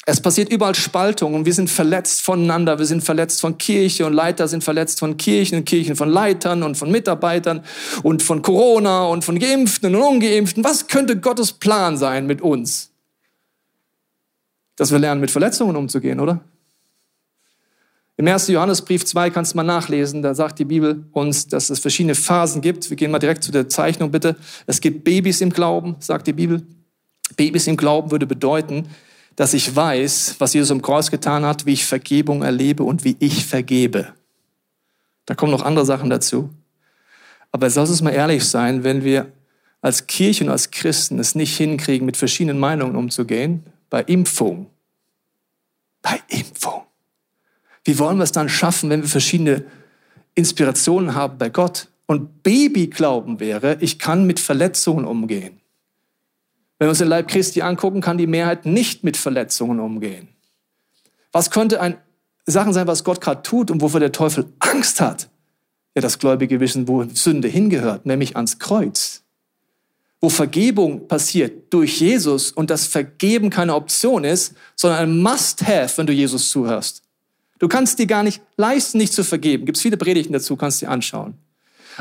Es 0.08 0.20
passiert 0.20 0.52
überall 0.52 0.76
Spaltung 0.76 1.34
und 1.34 1.46
wir 1.46 1.52
sind 1.52 1.68
verletzt 1.68 2.22
voneinander. 2.22 2.78
Wir 2.78 2.86
sind 2.86 3.02
verletzt 3.02 3.40
von 3.40 3.58
Kirche 3.58 4.06
und 4.06 4.12
Leiter 4.12 4.46
sind 4.46 4.62
verletzt 4.62 5.00
von 5.00 5.16
Kirchen 5.16 5.58
und 5.58 5.64
Kirchen 5.64 5.96
von 5.96 6.08
Leitern 6.08 6.62
und 6.62 6.76
von 6.76 6.92
Mitarbeitern 6.92 7.64
und 8.04 8.22
von 8.22 8.40
Corona 8.40 9.06
und 9.06 9.24
von 9.24 9.36
Geimpften 9.40 9.96
und 9.96 10.00
Ungeimpften. 10.00 10.62
Was 10.62 10.86
könnte 10.86 11.18
Gottes 11.18 11.52
Plan 11.52 11.96
sein 11.96 12.28
mit 12.28 12.40
uns? 12.40 12.92
Dass 14.76 14.92
wir 14.92 15.00
lernen, 15.00 15.20
mit 15.20 15.32
Verletzungen 15.32 15.74
umzugehen, 15.74 16.20
oder? 16.20 16.40
Im 18.16 18.28
1. 18.28 18.46
Johannesbrief 18.46 19.04
2 19.04 19.30
kannst 19.30 19.54
du 19.54 19.56
mal 19.56 19.64
nachlesen, 19.64 20.22
da 20.22 20.36
sagt 20.36 20.60
die 20.60 20.64
Bibel 20.64 21.04
uns, 21.10 21.48
dass 21.48 21.68
es 21.68 21.80
verschiedene 21.80 22.14
Phasen 22.14 22.62
gibt. 22.62 22.88
Wir 22.90 22.96
gehen 22.96 23.10
mal 23.10 23.18
direkt 23.18 23.42
zu 23.42 23.50
der 23.50 23.68
Zeichnung 23.68 24.12
bitte. 24.12 24.36
Es 24.68 24.80
gibt 24.80 25.02
Babys 25.02 25.40
im 25.40 25.50
Glauben, 25.50 25.96
sagt 25.98 26.28
die 26.28 26.32
Bibel. 26.32 26.62
Babys 27.36 27.66
im 27.66 27.76
Glauben 27.76 28.12
würde 28.12 28.26
bedeuten, 28.26 28.86
dass 29.36 29.52
ich 29.52 29.76
weiß, 29.76 30.36
was 30.38 30.54
Jesus 30.54 30.70
am 30.70 30.82
Kreuz 30.82 31.10
getan 31.10 31.44
hat, 31.44 31.66
wie 31.66 31.74
ich 31.74 31.84
Vergebung 31.84 32.42
erlebe 32.42 32.82
und 32.82 33.04
wie 33.04 33.16
ich 33.20 33.44
vergebe. 33.44 34.14
Da 35.26 35.34
kommen 35.34 35.52
noch 35.52 35.64
andere 35.64 35.84
Sachen 35.84 36.08
dazu. 36.08 36.50
Aber 37.52 37.68
lass 37.68 37.90
uns 37.90 38.02
mal 38.02 38.10
ehrlich 38.10 38.44
sein, 38.44 38.82
wenn 38.82 39.04
wir 39.04 39.30
als 39.82 40.06
Kirche 40.06 40.44
und 40.44 40.50
als 40.50 40.70
Christen 40.70 41.18
es 41.18 41.34
nicht 41.34 41.56
hinkriegen, 41.56 42.06
mit 42.06 42.16
verschiedenen 42.16 42.58
Meinungen 42.58 42.96
umzugehen, 42.96 43.64
bei 43.90 44.02
Impfung, 44.02 44.70
bei 46.02 46.20
Impfung. 46.28 46.82
Wie 47.84 47.98
wollen 47.98 48.16
wir 48.16 48.24
es 48.24 48.32
dann 48.32 48.48
schaffen, 48.48 48.90
wenn 48.90 49.02
wir 49.02 49.08
verschiedene 49.08 49.64
Inspirationen 50.34 51.14
haben 51.14 51.38
bei 51.38 51.50
Gott? 51.50 51.88
Und 52.06 52.42
Babyglauben 52.42 53.38
wäre, 53.38 53.76
ich 53.80 53.98
kann 53.98 54.26
mit 54.26 54.40
Verletzungen 54.40 55.04
umgehen. 55.04 55.60
Wenn 56.78 56.86
wir 56.86 56.90
uns 56.90 56.98
den 56.98 57.08
Leib 57.08 57.28
Christi 57.28 57.62
angucken, 57.62 58.00
kann 58.00 58.18
die 58.18 58.26
Mehrheit 58.26 58.66
nicht 58.66 59.02
mit 59.02 59.16
Verletzungen 59.16 59.80
umgehen. 59.80 60.28
Was 61.32 61.50
könnte 61.50 61.80
ein 61.80 61.96
Sachen 62.44 62.72
sein, 62.72 62.86
was 62.86 63.04
Gott 63.04 63.20
gerade 63.20 63.42
tut 63.42 63.70
und 63.70 63.80
wofür 63.80 64.00
der 64.00 64.12
Teufel 64.12 64.46
Angst 64.58 65.00
hat? 65.00 65.28
Ja, 65.94 66.02
das 66.02 66.18
gläubige 66.18 66.60
Wissen, 66.60 66.88
wo 66.88 67.04
Sünde 67.04 67.48
hingehört, 67.48 68.04
nämlich 68.04 68.36
ans 68.36 68.58
Kreuz. 68.58 69.22
Wo 70.20 70.28
Vergebung 70.28 71.08
passiert 71.08 71.72
durch 71.72 72.00
Jesus 72.00 72.52
und 72.52 72.70
das 72.70 72.86
Vergeben 72.86 73.50
keine 73.50 73.74
Option 73.74 74.24
ist, 74.24 74.54
sondern 74.74 75.00
ein 75.00 75.22
Must-Have, 75.22 75.96
wenn 75.96 76.06
du 76.06 76.12
Jesus 76.12 76.50
zuhörst. 76.50 77.02
Du 77.58 77.68
kannst 77.68 77.98
dir 77.98 78.06
gar 78.06 78.22
nicht 78.22 78.42
leisten, 78.56 78.98
nicht 78.98 79.14
zu 79.14 79.24
vergeben. 79.24 79.64
Gibt 79.64 79.76
es 79.76 79.82
viele 79.82 79.96
Predigten 79.96 80.32
dazu, 80.32 80.56
kannst 80.56 80.82
dir 80.82 80.90
anschauen. 80.90 81.34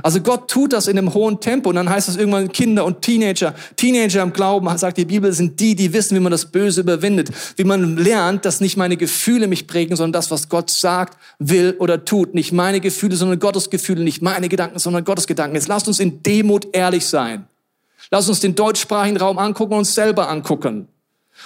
Also 0.03 0.19
Gott 0.19 0.49
tut 0.49 0.73
das 0.73 0.87
in 0.87 0.97
einem 0.97 1.13
hohen 1.13 1.39
Tempo 1.39 1.69
und 1.69 1.75
dann 1.75 1.89
heißt 1.89 2.09
es 2.09 2.17
irgendwann 2.17 2.51
Kinder 2.51 2.85
und 2.85 3.01
Teenager. 3.01 3.55
Teenager 3.75 4.21
im 4.21 4.33
Glauben, 4.33 4.77
sagt 4.77 4.97
die 4.97 5.05
Bibel, 5.05 5.31
sind 5.31 5.59
die, 5.59 5.75
die 5.75 5.93
wissen, 5.93 6.15
wie 6.15 6.19
man 6.19 6.31
das 6.31 6.51
Böse 6.51 6.81
überwindet. 6.81 7.29
Wie 7.55 7.63
man 7.63 7.97
lernt, 7.97 8.45
dass 8.45 8.59
nicht 8.59 8.77
meine 8.77 8.97
Gefühle 8.97 9.47
mich 9.47 9.67
prägen, 9.67 9.95
sondern 9.95 10.13
das, 10.13 10.31
was 10.31 10.49
Gott 10.49 10.69
sagt, 10.69 11.17
will 11.39 11.75
oder 11.79 12.03
tut. 12.03 12.33
Nicht 12.35 12.51
meine 12.51 12.81
Gefühle, 12.81 13.15
sondern 13.15 13.39
Gottes 13.39 13.69
Gefühle. 13.69 14.03
Nicht 14.03 14.21
meine 14.21 14.49
Gedanken, 14.49 14.79
sondern 14.79 15.05
Gottes 15.05 15.27
Gedanken. 15.27 15.55
Jetzt 15.55 15.67
lasst 15.67 15.87
uns 15.87 15.99
in 15.99 16.21
Demut 16.23 16.67
ehrlich 16.73 17.05
sein. 17.05 17.47
Lasst 18.11 18.29
uns 18.29 18.39
den 18.39 18.55
deutschsprachigen 18.55 19.17
Raum 19.17 19.37
angucken 19.37 19.73
und 19.73 19.79
uns 19.79 19.95
selber 19.95 20.29
angucken. 20.29 20.87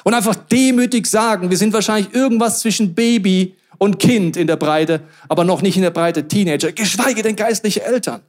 Und 0.04 0.14
einfach 0.14 0.36
demütig 0.36 1.08
sagen, 1.08 1.50
wir 1.50 1.58
sind 1.58 1.74
wahrscheinlich 1.74 2.14
irgendwas 2.14 2.60
zwischen 2.60 2.94
Baby 2.94 3.56
und 3.78 4.00
Kind 4.00 4.38
in 4.38 4.48
der 4.48 4.56
Breite, 4.56 5.02
aber 5.28 5.44
noch 5.44 5.62
nicht 5.62 5.78
in 5.78 5.84
der 5.84 5.90
Breite 5.90 6.28
Teenager, 6.28 6.72
geschweige 6.72 7.24
denn 7.24 7.36
geistliche 7.36 7.84
Eltern. 7.84 8.22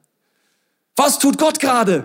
Was 1.03 1.19
tut 1.19 1.39
Gott 1.39 1.59
gerade? 1.59 2.05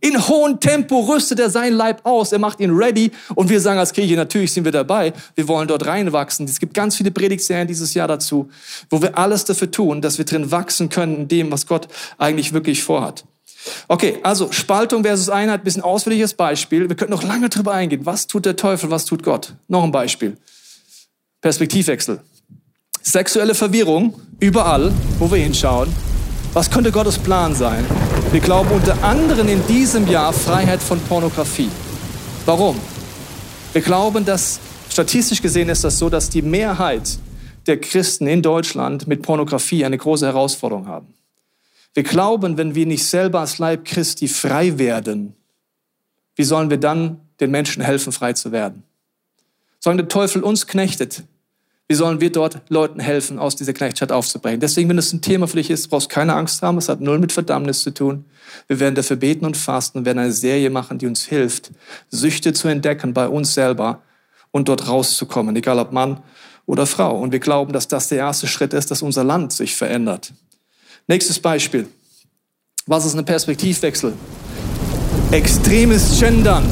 In 0.00 0.26
hohem 0.26 0.58
Tempo 0.60 1.00
rüstet 1.00 1.38
er 1.40 1.50
sein 1.50 1.74
Leib 1.74 2.06
aus, 2.06 2.32
er 2.32 2.38
macht 2.38 2.58
ihn 2.60 2.70
ready 2.70 3.10
und 3.34 3.50
wir 3.50 3.60
sagen 3.60 3.78
als 3.78 3.92
Kirche, 3.92 4.16
natürlich 4.16 4.54
sind 4.54 4.64
wir 4.64 4.72
dabei, 4.72 5.12
wir 5.34 5.46
wollen 5.46 5.68
dort 5.68 5.84
reinwachsen. 5.84 6.46
Es 6.46 6.58
gibt 6.58 6.72
ganz 6.72 6.96
viele 6.96 7.10
Predigtserien 7.10 7.68
dieses 7.68 7.92
Jahr 7.92 8.08
dazu, 8.08 8.48
wo 8.88 9.02
wir 9.02 9.18
alles 9.18 9.44
dafür 9.44 9.70
tun, 9.70 10.00
dass 10.00 10.16
wir 10.16 10.24
drin 10.24 10.50
wachsen 10.50 10.88
können 10.88 11.16
in 11.16 11.28
dem, 11.28 11.52
was 11.52 11.66
Gott 11.66 11.88
eigentlich 12.16 12.54
wirklich 12.54 12.82
vorhat. 12.82 13.24
Okay, 13.88 14.18
also 14.22 14.50
Spaltung 14.52 15.04
versus 15.04 15.28
Einheit, 15.28 15.62
bisschen 15.62 15.82
ausführliches 15.82 16.32
Beispiel. 16.32 16.88
Wir 16.88 16.96
könnten 16.96 17.12
noch 17.12 17.22
lange 17.22 17.50
drüber 17.50 17.74
eingehen. 17.74 18.06
Was 18.06 18.26
tut 18.26 18.46
der 18.46 18.56
Teufel, 18.56 18.90
was 18.90 19.04
tut 19.04 19.22
Gott? 19.22 19.52
Noch 19.68 19.84
ein 19.84 19.92
Beispiel. 19.92 20.38
Perspektivwechsel. 21.42 22.20
Sexuelle 23.02 23.54
Verwirrung, 23.54 24.18
überall, 24.38 24.94
wo 25.18 25.30
wir 25.30 25.36
hinschauen. 25.42 25.94
Was 26.54 26.70
könnte 26.70 26.90
Gottes 26.90 27.18
Plan 27.18 27.54
sein? 27.54 27.84
Wir 28.32 28.40
glauben 28.40 28.70
unter 28.70 29.02
anderem 29.02 29.48
in 29.48 29.66
diesem 29.66 30.06
Jahr 30.06 30.32
Freiheit 30.32 30.80
von 30.80 31.00
Pornografie. 31.00 31.68
Warum? 32.46 32.80
Wir 33.72 33.82
glauben, 33.82 34.24
dass 34.24 34.60
statistisch 34.88 35.42
gesehen 35.42 35.68
ist 35.68 35.82
das 35.82 35.98
so, 35.98 36.08
dass 36.08 36.30
die 36.30 36.40
Mehrheit 36.40 37.18
der 37.66 37.80
Christen 37.80 38.28
in 38.28 38.40
Deutschland 38.40 39.08
mit 39.08 39.22
Pornografie 39.22 39.84
eine 39.84 39.98
große 39.98 40.26
Herausforderung 40.26 40.86
haben. 40.86 41.12
Wir 41.92 42.04
glauben, 42.04 42.56
wenn 42.56 42.76
wir 42.76 42.86
nicht 42.86 43.04
selber 43.04 43.40
als 43.40 43.58
Leib 43.58 43.84
Christi 43.84 44.28
frei 44.28 44.78
werden, 44.78 45.34
wie 46.36 46.44
sollen 46.44 46.70
wir 46.70 46.78
dann 46.78 47.18
den 47.40 47.50
Menschen 47.50 47.82
helfen, 47.82 48.12
frei 48.12 48.34
zu 48.34 48.52
werden? 48.52 48.84
Solange 49.80 50.02
der 50.02 50.08
Teufel 50.08 50.44
uns 50.44 50.68
knechtet, 50.68 51.24
wie 51.90 51.96
sollen 51.96 52.20
wir 52.20 52.30
dort 52.30 52.60
Leuten 52.68 53.00
helfen, 53.00 53.40
aus 53.40 53.56
dieser 53.56 53.72
Knechtschaft 53.72 54.12
aufzubrechen? 54.12 54.60
Deswegen, 54.60 54.88
wenn 54.88 54.96
es 54.96 55.12
ein 55.12 55.22
Thema 55.22 55.48
für 55.48 55.56
dich 55.56 55.70
ist, 55.70 55.88
brauchst 55.88 56.08
du 56.08 56.14
keine 56.14 56.36
Angst 56.36 56.62
haben. 56.62 56.78
Es 56.78 56.88
hat 56.88 57.00
null 57.00 57.18
mit 57.18 57.32
Verdammnis 57.32 57.80
zu 57.80 57.92
tun. 57.92 58.26
Wir 58.68 58.78
werden 58.78 58.94
dafür 58.94 59.16
beten 59.16 59.44
und 59.44 59.56
fasten 59.56 59.98
und 59.98 60.04
werden 60.04 60.20
eine 60.20 60.30
Serie 60.30 60.70
machen, 60.70 60.98
die 60.98 61.08
uns 61.08 61.26
hilft, 61.26 61.72
Süchte 62.08 62.52
zu 62.52 62.68
entdecken 62.68 63.12
bei 63.12 63.26
uns 63.26 63.54
selber 63.54 64.02
und 64.52 64.68
dort 64.68 64.86
rauszukommen, 64.86 65.56
egal 65.56 65.80
ob 65.80 65.90
Mann 65.90 66.22
oder 66.64 66.86
Frau. 66.86 67.18
Und 67.18 67.32
wir 67.32 67.40
glauben, 67.40 67.72
dass 67.72 67.88
das 67.88 68.06
der 68.06 68.18
erste 68.18 68.46
Schritt 68.46 68.72
ist, 68.72 68.92
dass 68.92 69.02
unser 69.02 69.24
Land 69.24 69.52
sich 69.52 69.74
verändert. 69.74 70.32
Nächstes 71.08 71.40
Beispiel. 71.40 71.88
Was 72.86 73.04
ist 73.04 73.18
ein 73.18 73.24
Perspektivwechsel? 73.24 74.12
Extremes 75.32 76.20
Gendern 76.20 76.70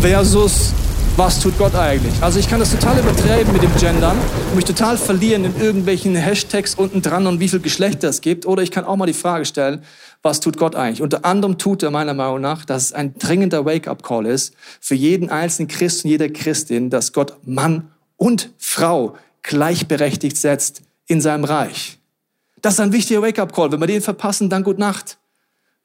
versus 0.00 0.72
was 1.16 1.40
tut 1.40 1.56
Gott 1.56 1.74
eigentlich? 1.74 2.12
Also 2.22 2.38
ich 2.38 2.48
kann 2.48 2.60
das 2.60 2.70
total 2.70 2.98
übertreiben 2.98 3.50
mit 3.52 3.62
dem 3.62 3.74
Gendern 3.76 4.18
und 4.50 4.56
mich 4.56 4.66
total 4.66 4.98
verlieren 4.98 5.46
in 5.46 5.58
irgendwelchen 5.58 6.14
Hashtags 6.14 6.74
unten 6.74 7.00
dran 7.00 7.26
und 7.26 7.40
wie 7.40 7.48
viel 7.48 7.60
Geschlechter 7.60 8.08
es 8.08 8.20
gibt. 8.20 8.44
Oder 8.44 8.62
ich 8.62 8.70
kann 8.70 8.84
auch 8.84 8.96
mal 8.96 9.06
die 9.06 9.14
Frage 9.14 9.46
stellen, 9.46 9.82
was 10.22 10.40
tut 10.40 10.58
Gott 10.58 10.74
eigentlich? 10.74 11.00
Unter 11.00 11.24
anderem 11.24 11.56
tut 11.56 11.82
er 11.82 11.90
meiner 11.90 12.12
Meinung 12.12 12.42
nach, 12.42 12.66
dass 12.66 12.84
es 12.84 12.92
ein 12.92 13.14
dringender 13.18 13.64
Wake-up-Call 13.64 14.26
ist 14.26 14.54
für 14.80 14.94
jeden 14.94 15.30
einzelnen 15.30 15.68
Christen, 15.68 16.08
jede 16.08 16.30
Christin, 16.30 16.90
dass 16.90 17.14
Gott 17.14 17.36
Mann 17.44 17.90
und 18.18 18.50
Frau 18.58 19.16
gleichberechtigt 19.42 20.36
setzt 20.36 20.82
in 21.06 21.22
seinem 21.22 21.44
Reich. 21.44 21.98
Das 22.60 22.74
ist 22.74 22.80
ein 22.80 22.92
wichtiger 22.92 23.22
Wake-up-Call. 23.22 23.72
Wenn 23.72 23.80
wir 23.80 23.86
den 23.86 24.02
verpassen, 24.02 24.50
dann 24.50 24.64
gut 24.64 24.78
Nacht. 24.78 25.16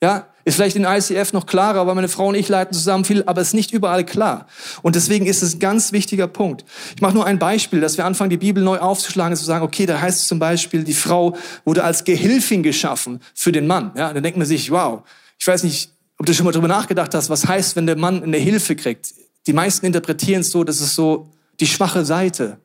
Ja, 0.04 0.28
ist 0.44 0.56
vielleicht 0.56 0.76
in 0.76 0.86
ICF 0.86 1.34
noch 1.34 1.46
klarer, 1.46 1.86
weil 1.88 1.96
meine 1.96 2.08
Frau 2.08 2.28
und 2.28 2.36
ich 2.36 2.50
leiten 2.50 2.74
zusammen 2.74 3.06
viel, 3.06 3.24
aber 3.26 3.42
es 3.42 3.50
ist 3.50 3.54
nicht 3.54 3.72
überall 3.72 4.06
klar. 4.06 4.48
Und 4.82 4.96
deswegen 4.96 5.26
ist 5.26 5.44
es 5.44 5.56
ein 5.56 5.60
ganz 5.60 5.92
wichtiger 5.92 6.28
Punkt. 6.28 6.66
Ich 6.96 7.02
mache 7.02 7.14
nur 7.14 7.26
ein 7.26 7.40
Beispiel, 7.40 7.80
dass 7.80 7.98
wir 7.98 8.06
anfangen, 8.06 8.30
die 8.30 8.38
Bibel 8.38 8.64
neu 8.64 8.80
aufzuschlagen 8.80 9.34
und 9.34 9.38
zu 9.38 9.46
sagen, 9.46 9.64
okay, 9.64 9.86
da 9.86 10.02
heißt 10.02 10.20
es 10.20 10.28
zum 10.28 10.40
Beispiel, 10.40 10.84
die 10.84 10.94
Frau 10.94 11.36
wurde 11.66 11.84
als 11.84 12.04
Gehilfin 12.04 12.64
geschaffen 12.64 13.20
für 13.34 13.52
den 13.52 13.68
Mann. 13.68 13.92
Ja, 13.96 14.14
dann 14.14 14.24
denkt 14.24 14.38
man 14.38 14.48
sich, 14.48 14.72
wow, 14.72 15.04
ich 15.38 15.48
weiß 15.48 15.64
nicht, 15.64 15.92
Ob 16.22 16.28
du 16.28 16.36
schon 16.36 16.46
mal 16.46 16.52
drüber 16.52 16.68
nachgedacht 16.68 17.16
hast, 17.16 17.32
was 17.32 17.48
heißt, 17.48 17.76
wenn 17.76 17.88
der 17.88 17.96
Mann 17.96 18.22
eine 18.22 18.38
Hilfe 18.38 18.76
kriegt? 18.76 19.12
Die 19.48 19.54
meisten 19.54 19.88
interpretieren 19.88 20.42
es 20.42 20.52
so, 20.52 20.64
das 20.64 20.80
ist 20.80 20.94
so 20.94 21.32
die 21.60 21.66
schwache 21.66 22.06
Seite. 22.06 22.60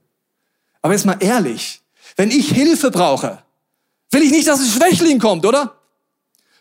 Aber 0.83 0.93
jetzt 0.93 1.07
mal 1.07 1.17
ehrlich, 1.21 1.81
wenn 2.17 2.31
ich 2.31 2.51
Hilfe 2.51 2.91
brauche, 2.91 3.39
will 4.11 4.23
ich 4.23 4.31
nicht, 4.31 4.47
dass 4.47 4.61
ein 4.61 4.67
Schwächling 4.67 5.19
kommt, 5.19 5.47
oder? 5.47 5.75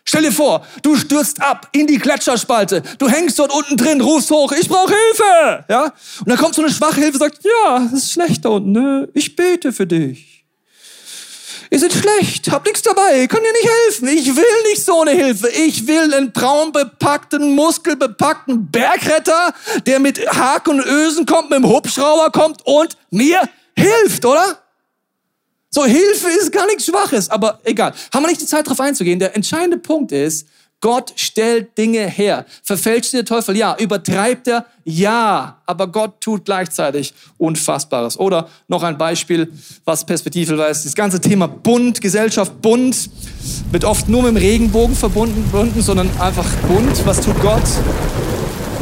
Stell 0.08 0.22
dir 0.22 0.32
vor, 0.32 0.64
du 0.82 0.94
stürzt 0.94 1.42
ab 1.42 1.68
in 1.72 1.88
die 1.88 1.98
Gletscherspalte, 1.98 2.80
du 2.98 3.08
hängst 3.08 3.40
dort 3.40 3.52
unten 3.52 3.76
drin, 3.76 4.00
rufst 4.00 4.30
hoch, 4.30 4.52
ich 4.52 4.68
brauche 4.68 4.94
Hilfe, 4.94 5.64
ja? 5.68 5.92
Und 6.20 6.28
dann 6.28 6.38
kommt 6.38 6.54
so 6.54 6.62
eine 6.62 6.70
schwache 6.70 7.00
Hilfe, 7.00 7.18
sagt, 7.18 7.40
ja, 7.44 7.84
es 7.86 7.92
ist 7.92 8.12
schlecht 8.12 8.44
da 8.44 8.50
unten, 8.50 8.70
ne? 8.70 9.08
ich 9.14 9.34
bete 9.34 9.72
für 9.72 9.86
dich. 9.86 10.36
Ihr 11.70 11.80
seid 11.80 11.92
schlecht, 11.92 12.50
habt 12.52 12.66
nichts 12.66 12.82
dabei, 12.82 13.26
kann 13.26 13.42
dir 13.42 13.52
nicht 13.52 13.68
helfen. 13.68 14.08
Ich 14.08 14.36
will 14.36 14.62
nicht 14.70 14.84
so 14.84 15.00
eine 15.00 15.10
Hilfe. 15.10 15.48
Ich 15.48 15.86
will 15.88 16.14
einen 16.14 16.30
braunbepackten, 16.30 17.56
muskelbepackten 17.56 18.70
Bergretter, 18.70 19.52
der 19.84 19.98
mit 19.98 20.24
Haken 20.32 20.78
und 20.78 20.86
Ösen 20.86 21.26
kommt, 21.26 21.50
mit 21.50 21.58
dem 21.58 21.68
Hubschrauber 21.68 22.30
kommt 22.30 22.64
und 22.64 22.96
mir 23.10 23.42
hilft, 23.76 24.24
oder? 24.24 24.58
So, 25.76 25.84
Hilfe 25.84 26.28
ist 26.40 26.52
gar 26.52 26.64
nichts 26.64 26.86
Schwaches, 26.86 27.28
aber 27.28 27.60
egal. 27.64 27.92
Haben 28.10 28.22
wir 28.22 28.28
nicht 28.28 28.40
die 28.40 28.46
Zeit, 28.46 28.64
darauf 28.64 28.80
einzugehen. 28.80 29.18
Der 29.18 29.36
entscheidende 29.36 29.76
Punkt 29.76 30.10
ist, 30.10 30.48
Gott 30.80 31.12
stellt 31.16 31.76
Dinge 31.76 32.06
her. 32.08 32.46
Verfälscht 32.62 33.12
der 33.12 33.26
Teufel? 33.26 33.54
Ja. 33.58 33.76
Übertreibt 33.78 34.48
er? 34.48 34.64
Ja. 34.84 35.60
Aber 35.66 35.88
Gott 35.88 36.22
tut 36.22 36.46
gleichzeitig 36.46 37.12
Unfassbares. 37.36 38.18
Oder 38.18 38.48
noch 38.68 38.84
ein 38.84 38.96
Beispiel, 38.96 39.52
was 39.84 40.06
Perspektive 40.06 40.56
weiß. 40.56 40.84
Das 40.84 40.94
ganze 40.94 41.20
Thema 41.20 41.46
Bund, 41.46 42.00
Gesellschaft, 42.00 42.62
Bund 42.62 43.10
wird 43.70 43.84
oft 43.84 44.08
nur 44.08 44.22
mit 44.22 44.30
dem 44.30 44.36
Regenbogen 44.38 44.96
verbunden, 44.96 45.82
sondern 45.82 46.08
einfach 46.18 46.50
bunt. 46.68 47.04
Was 47.04 47.20
tut 47.20 47.38
Gott? 47.42 47.64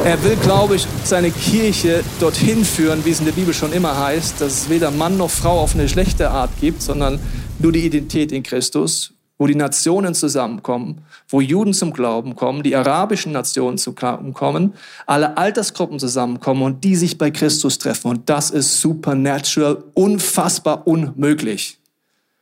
Er 0.02 0.22
will, 0.22 0.36
glaube 0.36 0.76
ich, 0.76 0.86
seine 1.04 1.30
Kirche 1.30 2.02
dorthin 2.20 2.64
führen, 2.64 3.04
wie 3.04 3.10
es 3.10 3.20
in 3.20 3.26
der 3.26 3.32
Bibel 3.32 3.54
schon 3.54 3.72
immer 3.72 3.98
heißt, 3.98 4.40
dass 4.40 4.52
es 4.52 4.68
weder 4.68 4.90
Mann 4.90 5.16
noch 5.16 5.30
Frau 5.30 5.60
auf 5.60 5.74
eine 5.74 5.88
schlechte 5.88 6.30
Art 6.30 6.50
gibt, 6.60 6.82
sondern 6.82 7.18
nur 7.58 7.72
die 7.72 7.86
Identität 7.86 8.32
in 8.32 8.42
Christus, 8.42 9.14
wo 9.38 9.46
die 9.46 9.54
Nationen 9.54 10.14
zusammenkommen, 10.14 11.02
wo 11.28 11.40
Juden 11.40 11.72
zum 11.72 11.92
Glauben 11.92 12.36
kommen, 12.36 12.62
die 12.62 12.76
arabischen 12.76 13.32
Nationen 13.32 13.78
zum 13.78 13.94
Glauben 13.94 14.34
kommen, 14.34 14.74
alle 15.06 15.36
Altersgruppen 15.38 15.98
zusammenkommen 15.98 16.62
und 16.62 16.84
die 16.84 16.96
sich 16.96 17.16
bei 17.16 17.30
Christus 17.30 17.78
treffen. 17.78 18.08
Und 18.08 18.28
das 18.28 18.50
ist 18.50 18.80
supernatural, 18.80 19.84
unfassbar 19.94 20.86
unmöglich. 20.86 21.78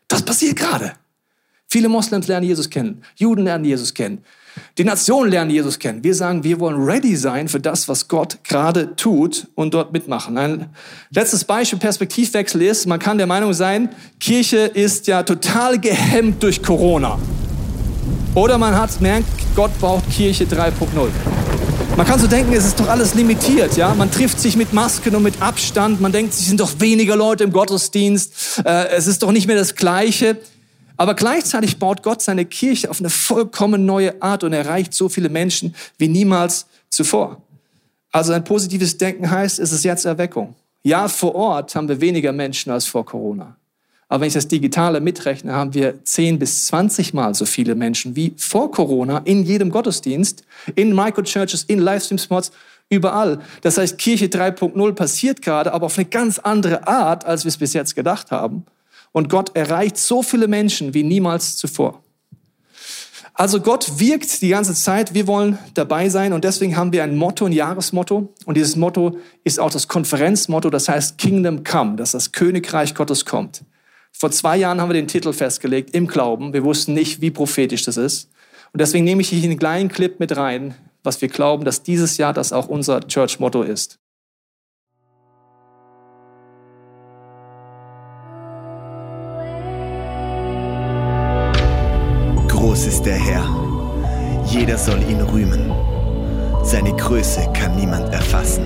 Das 0.09 0.23
passiert 0.23 0.57
gerade. 0.57 0.95
Viele 1.69 1.89
Moslems 1.89 2.27
lernen 2.27 2.47
Jesus 2.47 2.69
kennen, 2.69 3.03
Juden 3.17 3.45
lernen 3.45 3.65
Jesus 3.65 3.95
kennen. 3.95 4.25
Die 4.79 4.85
Nationen 4.85 5.31
lernen 5.31 5.51
Jesus 5.51 5.79
kennen. 5.79 6.03
Wir 6.03 6.15
sagen, 6.15 6.45
wir 6.45 6.61
wollen 6.61 6.83
ready 6.83 7.17
sein 7.17 7.49
für 7.49 7.61
das, 7.61 7.89
was 7.89 8.09
Gott 8.09 8.39
gerade 8.45 8.97
tut 8.97 9.49
und 9.55 9.75
dort 9.75 9.93
mitmachen. 9.93 10.39
Ein 10.39 10.71
letztes 11.11 11.45
Beispiel, 11.45 11.79
Perspektivwechsel 11.79 12.63
ist, 12.63 12.87
man 12.87 12.99
kann 12.99 13.19
der 13.19 13.27
Meinung 13.27 13.53
sein, 13.53 13.91
Kirche 14.19 14.59
ist 14.59 15.07
ja 15.07 15.23
total 15.23 15.79
gehemmt 15.79 16.43
durch 16.43 16.63
Corona. 16.63 17.19
Oder 18.35 18.57
man 18.57 18.75
hat 18.75 19.01
merkt, 19.01 19.27
Gott 19.55 19.79
braucht 19.79 20.11
Kirche 20.11 20.45
3.0. 20.45 21.09
Man 21.97 22.07
kann 22.07 22.19
so 22.19 22.27
denken, 22.27 22.55
es 22.55 22.65
ist 22.65 22.81
doch 22.81 22.89
alles 22.89 23.15
limitiert, 23.15 23.77
ja. 23.77 23.95
Man 23.95 24.11
trifft 24.11 24.41
sich 24.41 24.57
mit 24.57 24.73
Masken 24.73 25.15
und 25.15 25.23
mit 25.23 25.43
Abstand. 25.43 26.01
Man 26.01 26.11
denkt, 26.11 26.33
es 26.33 26.47
sind 26.47 26.59
doch 26.59 26.71
weniger 26.79 27.17
Leute 27.17 27.45
im 27.45 27.53
Gottesdienst. 27.53 28.63
Äh, 28.65 28.89
es 28.89 29.07
ist 29.07 29.23
doch 29.23 29.31
nicht 29.31 29.47
mehr 29.47 29.57
das 29.57 29.75
Gleiche. 29.75 30.39
Aber 30.97 31.15
gleichzeitig 31.15 31.79
baut 31.79 32.03
Gott 32.03 32.23
seine 32.23 32.45
Kirche 32.45 32.91
auf 32.91 33.01
eine 33.01 33.11
vollkommen 33.11 33.87
neue 33.87 34.21
Art 34.23 34.45
und 34.45 34.53
erreicht 34.53 34.95
so 34.95 35.09
viele 35.09 35.29
Menschen 35.29 35.75
wie 35.99 36.09
niemals 36.09 36.67
zuvor. 36.91 37.43
Also 38.11 38.33
ein 38.33 38.45
positives 38.45 38.99
Denken 38.99 39.31
heißt, 39.31 39.59
es 39.59 39.73
ist 39.73 39.85
jetzt 39.85 40.05
Erweckung. 40.05 40.55
Ja, 40.83 41.09
vor 41.09 41.35
Ort 41.35 41.75
haben 41.75 41.89
wir 41.89 42.01
weniger 42.01 42.33
Menschen 42.33 42.71
als 42.73 42.87
vor 42.87 43.07
Corona. 43.07 43.57
Aber 44.09 44.21
wenn 44.21 44.29
ich 44.29 44.35
das 44.35 44.49
Digitale 44.49 45.01
mitrechne, 45.01 45.55
haben 45.55 45.73
wir 45.73 46.05
10 46.05 46.39
bis 46.39 46.67
20 46.67 47.15
Mal 47.15 47.35
so 47.35 47.47
viele 47.47 47.75
Menschen 47.75 48.15
wie 48.15 48.35
vor 48.37 48.71
Corona 48.71 49.23
in 49.25 49.43
jedem 49.45 49.71
Gottesdienst, 49.71 50.45
in 50.75 50.95
Microchurches, 50.95 51.65
in 51.65 51.79
Livestream-Spots, 51.79 52.53
überall. 52.91 53.41
Das 53.63 53.79
heißt, 53.79 53.97
Kirche 53.97 54.27
3.0 54.27 54.93
passiert 54.93 55.41
gerade, 55.41 55.73
aber 55.73 55.87
auf 55.87 55.97
eine 55.97 56.05
ganz 56.05 56.39
andere 56.39 56.87
Art, 56.87 57.25
als 57.25 57.45
wir 57.45 57.49
es 57.49 57.57
bis 57.57 57.73
jetzt 57.73 57.97
gedacht 57.97 58.31
haben. 58.31 58.67
Und 59.13 59.29
Gott 59.29 59.55
erreicht 59.55 59.99
so 59.99 60.23
viele 60.23 60.49
Menschen 60.49 60.95
wie 60.95 61.03
niemals 61.03 61.57
zuvor. 61.57 62.03
Also 63.35 63.61
Gott 63.61 63.99
wirkt 63.99 64.43
die 64.43 64.49
ganze 64.49 64.75
Zeit. 64.75 65.15
Wir 65.15 65.27
wollen 65.27 65.59
dabei 65.75 66.09
sein 66.11 66.33
und 66.33 66.45
deswegen 66.45 66.77
haben 66.77 66.93
wir 66.93 67.03
ein 67.03 67.17
Motto, 67.17 67.47
ein 67.47 67.53
Jahresmotto. 67.53 68.33
Und 68.45 68.57
dieses 68.57 68.77
Motto 68.77 69.17
ist 69.43 69.59
auch 69.59 69.71
das 69.71 69.89
Konferenzmotto, 69.89 70.69
das 70.69 70.89
heißt 70.89 71.17
Kingdom 71.17 71.65
Come, 71.65 71.97
dass 71.97 72.13
das 72.13 72.33
Königreich 72.33 72.95
Gottes 72.95 73.25
kommt. 73.25 73.65
Vor 74.13 74.31
zwei 74.31 74.59
Jahren 74.59 74.81
haben 74.81 74.91
wir 74.91 74.95
den 74.95 75.09
Titel 75.09 75.33
festgelegt 75.33 75.95
im 75.95 76.07
Glauben. 76.07 76.53
Wir 76.53 76.65
wussten 76.65 76.93
nicht, 76.93 77.23
wie 77.23 77.31
prophetisch 77.31 77.85
das 77.85 77.97
ist. 77.97 78.29
Und 78.73 78.81
deswegen 78.81 79.05
nehme 79.05 79.23
ich 79.23 79.31
hier 79.31 79.43
einen 79.43 79.59
kleinen 79.59 79.89
Clip 79.89 80.21
mit 80.21 80.37
rein, 80.37 80.75
was 81.03 81.21
wir 81.21 81.29
glauben, 81.29 81.65
dass 81.65 81.83
dieses 81.83 82.19
Jahr 82.19 82.35
das 82.35 82.53
auch 82.53 82.69
unser 82.69 83.01
Church-Motto 83.01 83.63
ist. 83.63 83.99
Groß 92.73 92.87
ist 92.87 93.05
der 93.05 93.17
Herr, 93.17 93.45
jeder 94.47 94.79
soll 94.79 95.03
ihn 95.03 95.21
rühmen. 95.21 95.71
Seine 96.63 96.97
Größe 96.97 97.47
kann 97.53 97.77
niemand 97.77 98.11
erfassen. 98.15 98.65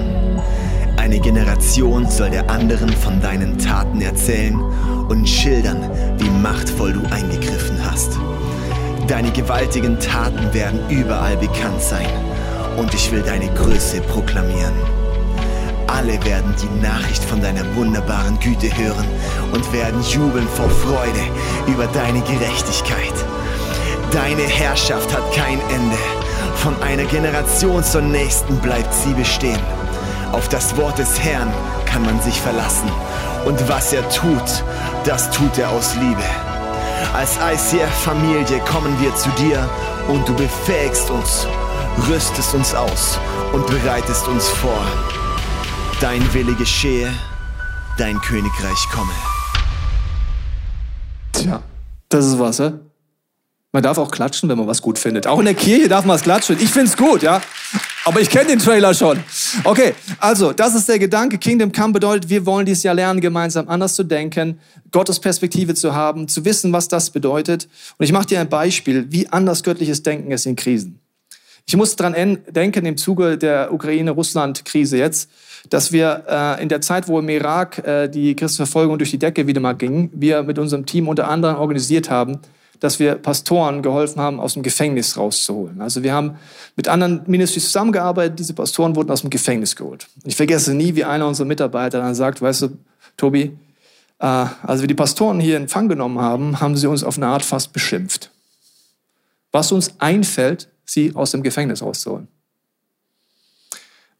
Eine 0.96 1.18
Generation 1.18 2.08
soll 2.08 2.30
der 2.30 2.48
anderen 2.48 2.90
von 2.90 3.20
deinen 3.20 3.58
Taten 3.58 4.00
erzählen 4.00 4.62
und 5.08 5.28
schildern, 5.28 5.90
wie 6.18 6.30
machtvoll 6.30 6.92
du 6.92 7.00
eingegriffen 7.12 7.84
hast. 7.84 8.16
Deine 9.08 9.32
gewaltigen 9.32 9.98
Taten 9.98 10.54
werden 10.54 10.78
überall 10.88 11.36
bekannt 11.38 11.82
sein 11.82 12.06
und 12.76 12.94
ich 12.94 13.10
will 13.10 13.22
deine 13.22 13.52
Größe 13.54 14.02
proklamieren. 14.02 14.74
Alle 15.88 16.24
werden 16.24 16.54
die 16.62 16.80
Nachricht 16.80 17.24
von 17.24 17.40
deiner 17.40 17.64
wunderbaren 17.74 18.38
Güte 18.38 18.68
hören 18.68 19.06
und 19.52 19.72
werden 19.72 20.00
jubeln 20.02 20.46
vor 20.46 20.70
Freude 20.70 21.24
über 21.66 21.86
deine 21.86 22.20
Gerechtigkeit. 22.20 23.14
Deine 24.12 24.42
Herrschaft 24.42 25.12
hat 25.12 25.32
kein 25.32 25.60
Ende. 25.70 25.98
Von 26.56 26.80
einer 26.82 27.04
Generation 27.04 27.82
zur 27.82 28.02
nächsten 28.02 28.56
bleibt 28.58 28.92
sie 28.94 29.12
bestehen. 29.12 29.60
Auf 30.32 30.48
das 30.48 30.76
Wort 30.76 30.98
des 30.98 31.20
Herrn 31.20 31.52
kann 31.86 32.04
man 32.04 32.20
sich 32.20 32.40
verlassen. 32.40 32.90
Und 33.44 33.68
was 33.68 33.92
er 33.92 34.08
tut, 34.10 34.64
das 35.04 35.30
tut 35.30 35.58
er 35.58 35.70
aus 35.70 35.94
Liebe. 35.96 36.22
Als 37.14 37.36
ICF-Familie 37.36 38.60
kommen 38.60 39.00
wir 39.00 39.14
zu 39.14 39.28
dir 39.30 39.68
und 40.08 40.28
du 40.28 40.34
befähigst 40.34 41.10
uns, 41.10 41.46
rüstest 42.08 42.54
uns 42.54 42.74
aus 42.74 43.18
und 43.52 43.66
bereitest 43.66 44.26
uns 44.28 44.48
vor. 44.48 44.84
Dein 46.00 46.22
Wille 46.34 46.54
geschehe, 46.54 47.12
dein 47.98 48.20
Königreich 48.20 48.88
komme. 48.92 49.12
Tja, 51.32 51.62
das 52.08 52.26
ist 52.26 52.38
was, 52.38 52.58
ja? 52.58 52.72
Man 53.76 53.82
darf 53.82 53.98
auch 53.98 54.10
klatschen, 54.10 54.48
wenn 54.48 54.56
man 54.56 54.66
was 54.66 54.80
gut 54.80 54.98
findet. 54.98 55.26
Auch 55.26 55.38
in 55.38 55.44
der 55.44 55.52
Kirche 55.52 55.86
darf 55.86 56.06
man 56.06 56.16
es 56.16 56.22
klatschen. 56.22 56.56
Ich 56.58 56.70
finde 56.70 56.86
es 56.86 56.96
gut, 56.96 57.22
ja. 57.22 57.42
Aber 58.06 58.22
ich 58.22 58.30
kenne 58.30 58.46
den 58.46 58.58
Trailer 58.58 58.94
schon. 58.94 59.22
Okay, 59.64 59.92
also 60.18 60.54
das 60.54 60.74
ist 60.74 60.88
der 60.88 60.98
Gedanke. 60.98 61.36
Kingdom 61.36 61.72
Come 61.72 61.92
bedeutet, 61.92 62.30
wir 62.30 62.46
wollen 62.46 62.64
dieses 62.64 62.84
Jahr 62.84 62.94
lernen, 62.94 63.20
gemeinsam 63.20 63.68
anders 63.68 63.94
zu 63.94 64.02
denken, 64.02 64.60
Gottes 64.92 65.20
Perspektive 65.20 65.74
zu 65.74 65.94
haben, 65.94 66.26
zu 66.26 66.46
wissen, 66.46 66.72
was 66.72 66.88
das 66.88 67.10
bedeutet. 67.10 67.68
Und 67.98 68.04
ich 68.06 68.12
mache 68.12 68.24
dir 68.24 68.40
ein 68.40 68.48
Beispiel, 68.48 69.08
wie 69.10 69.28
anders 69.28 69.62
göttliches 69.62 70.02
Denken 70.02 70.30
ist 70.30 70.46
in 70.46 70.56
Krisen. 70.56 70.98
Ich 71.66 71.76
muss 71.76 71.96
daran 71.96 72.38
denken, 72.48 72.86
im 72.86 72.96
Zuge 72.96 73.36
der 73.36 73.74
Ukraine-Russland-Krise 73.74 74.96
jetzt, 74.96 75.28
dass 75.68 75.92
wir 75.92 76.24
äh, 76.26 76.62
in 76.62 76.70
der 76.70 76.80
Zeit, 76.80 77.08
wo 77.08 77.18
im 77.18 77.28
Irak 77.28 77.86
äh, 77.86 78.08
die 78.08 78.34
Christenverfolgung 78.34 78.96
durch 78.96 79.10
die 79.10 79.18
Decke 79.18 79.46
wieder 79.46 79.60
mal 79.60 79.74
ging, 79.74 80.10
wir 80.14 80.44
mit 80.44 80.58
unserem 80.58 80.86
Team 80.86 81.08
unter 81.08 81.28
anderem 81.28 81.56
organisiert 81.56 82.08
haben, 82.08 82.40
dass 82.80 82.98
wir 82.98 83.16
Pastoren 83.16 83.82
geholfen 83.82 84.20
haben, 84.20 84.40
aus 84.40 84.54
dem 84.54 84.62
Gefängnis 84.62 85.16
rauszuholen. 85.16 85.80
Also 85.80 86.02
wir 86.02 86.12
haben 86.12 86.38
mit 86.76 86.88
anderen 86.88 87.22
Ministries 87.26 87.66
zusammengearbeitet, 87.66 88.38
diese 88.38 88.54
Pastoren 88.54 88.96
wurden 88.96 89.10
aus 89.10 89.22
dem 89.22 89.30
Gefängnis 89.30 89.76
geholt. 89.76 90.08
Ich 90.24 90.36
vergesse 90.36 90.74
nie, 90.74 90.94
wie 90.94 91.04
einer 91.04 91.26
unserer 91.26 91.46
Mitarbeiter 91.46 92.00
dann 92.00 92.14
sagt, 92.14 92.42
weißt 92.42 92.62
du, 92.62 92.78
Tobi, 93.16 93.56
äh, 94.18 94.26
als 94.26 94.80
wir 94.80 94.88
die 94.88 94.94
Pastoren 94.94 95.40
hier 95.40 95.56
in 95.56 95.64
Empfang 95.64 95.88
genommen 95.88 96.20
haben, 96.20 96.60
haben 96.60 96.76
sie 96.76 96.86
uns 96.86 97.04
auf 97.04 97.16
eine 97.16 97.26
Art 97.26 97.44
fast 97.44 97.72
beschimpft. 97.72 98.30
Was 99.52 99.72
uns 99.72 99.94
einfällt, 99.98 100.68
sie 100.84 101.14
aus 101.14 101.30
dem 101.32 101.42
Gefängnis 101.42 101.82
rauszuholen. 101.82 102.28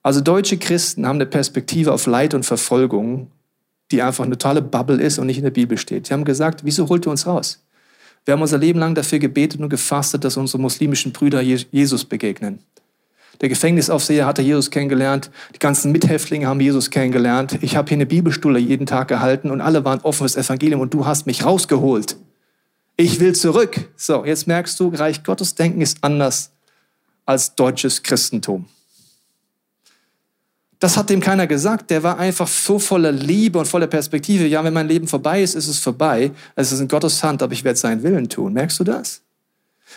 Also 0.03 0.21
deutsche 0.21 0.57
Christen 0.57 1.07
haben 1.07 1.17
eine 1.17 1.27
Perspektive 1.27 1.93
auf 1.93 2.07
Leid 2.07 2.33
und 2.33 2.45
Verfolgung, 2.45 3.33
die 3.91 4.03
einfach 4.03 4.25
eine 4.25 4.39
totale 4.39 4.63
Bubble 4.63 5.03
ist 5.03 5.19
und 5.19 5.27
nicht 5.27 5.39
in 5.39 5.45
der 5.45 5.51
Bibel 5.51 5.79
steht. 5.79 6.07
Sie 6.07 6.13
haben 6.13 6.25
gesagt, 6.25 6.65
wieso 6.65 6.89
holt 6.89 7.07
ihr 7.07 7.11
uns 7.11 7.27
raus? 7.27 7.66
Wir 8.27 8.33
haben 8.33 8.43
unser 8.43 8.59
Leben 8.59 8.81
lang 8.81 8.95
dafür 8.95 9.21
gebetet 9.21 9.61
und 9.61 9.71
gefastet, 9.71 10.25
dass 10.25 10.37
unsere 10.37 10.61
muslimischen 10.61 11.13
Brüder 11.13 11.41
Jesus 11.41 12.05
begegnen. 12.05 12.59
Der 13.41 13.49
Gefängnisaufseher 13.49 14.27
hatte 14.27 14.43
Jesus 14.43 14.71
kennengelernt. 14.71 15.31
Die 15.55 15.59
ganzen 15.61 15.93
Mithäftlinge 15.93 16.49
haben 16.49 16.61
Jesus 16.61 16.91
kennengelernt. 16.91 17.59
Ich 17.61 17.77
habe 17.77 17.89
hier 17.89 17.97
eine 17.97 18.07
Bibelstunde 18.07 18.59
jeden 18.59 18.87
Tag 18.87 19.09
gehalten 19.09 19.51
und 19.51 19.61
alle 19.61 19.85
waren 19.85 20.01
offen 20.01 20.19
fürs 20.19 20.37
Evangelium 20.37 20.81
und 20.81 20.93
du 20.93 21.07
hast 21.07 21.27
mich 21.27 21.45
rausgeholt. 21.45 22.17
Ich 22.97 23.21
will 23.21 23.35
zurück. 23.35 23.89
So, 23.97 24.25
jetzt 24.25 24.49
merkst 24.49 24.81
du, 24.81 24.89
Reich 24.89 25.23
Gottes 25.23 25.55
Denken 25.55 25.81
ist 25.81 25.99
anders 26.01 26.51
als 27.27 27.55
deutsches 27.55 28.03
Christentum. 28.03 28.67
Das 30.79 30.97
hat 30.97 31.09
dem 31.09 31.21
keiner 31.21 31.47
gesagt. 31.47 31.91
Der 31.91 32.03
war 32.03 32.19
einfach 32.19 32.49
so 32.49 32.79
voller 32.79 33.13
Liebe 33.13 33.59
und 33.59 33.67
voller 33.67 33.87
Perspektive. 33.87 34.47
Ja, 34.47 34.63
wenn 34.63 34.75
mein 34.75 34.89
Leben 34.89 35.09
vorbei 35.09 35.43
ist, 35.43 35.55
ist 35.55 35.69
es 35.69 35.79
vorbei. 35.79 36.33
Es 36.55 36.71
ist 36.73 36.81
in 36.81 36.89
Gottes 36.89 37.23
Hand, 37.23 37.43
aber 37.43 37.53
ich 37.53 37.65
werde 37.65 37.79
seinen 37.79 38.03
Willen 38.03 38.29
tun. 38.29 38.53
Merkst 38.53 38.79
du 38.81 38.85
das? 38.85 39.23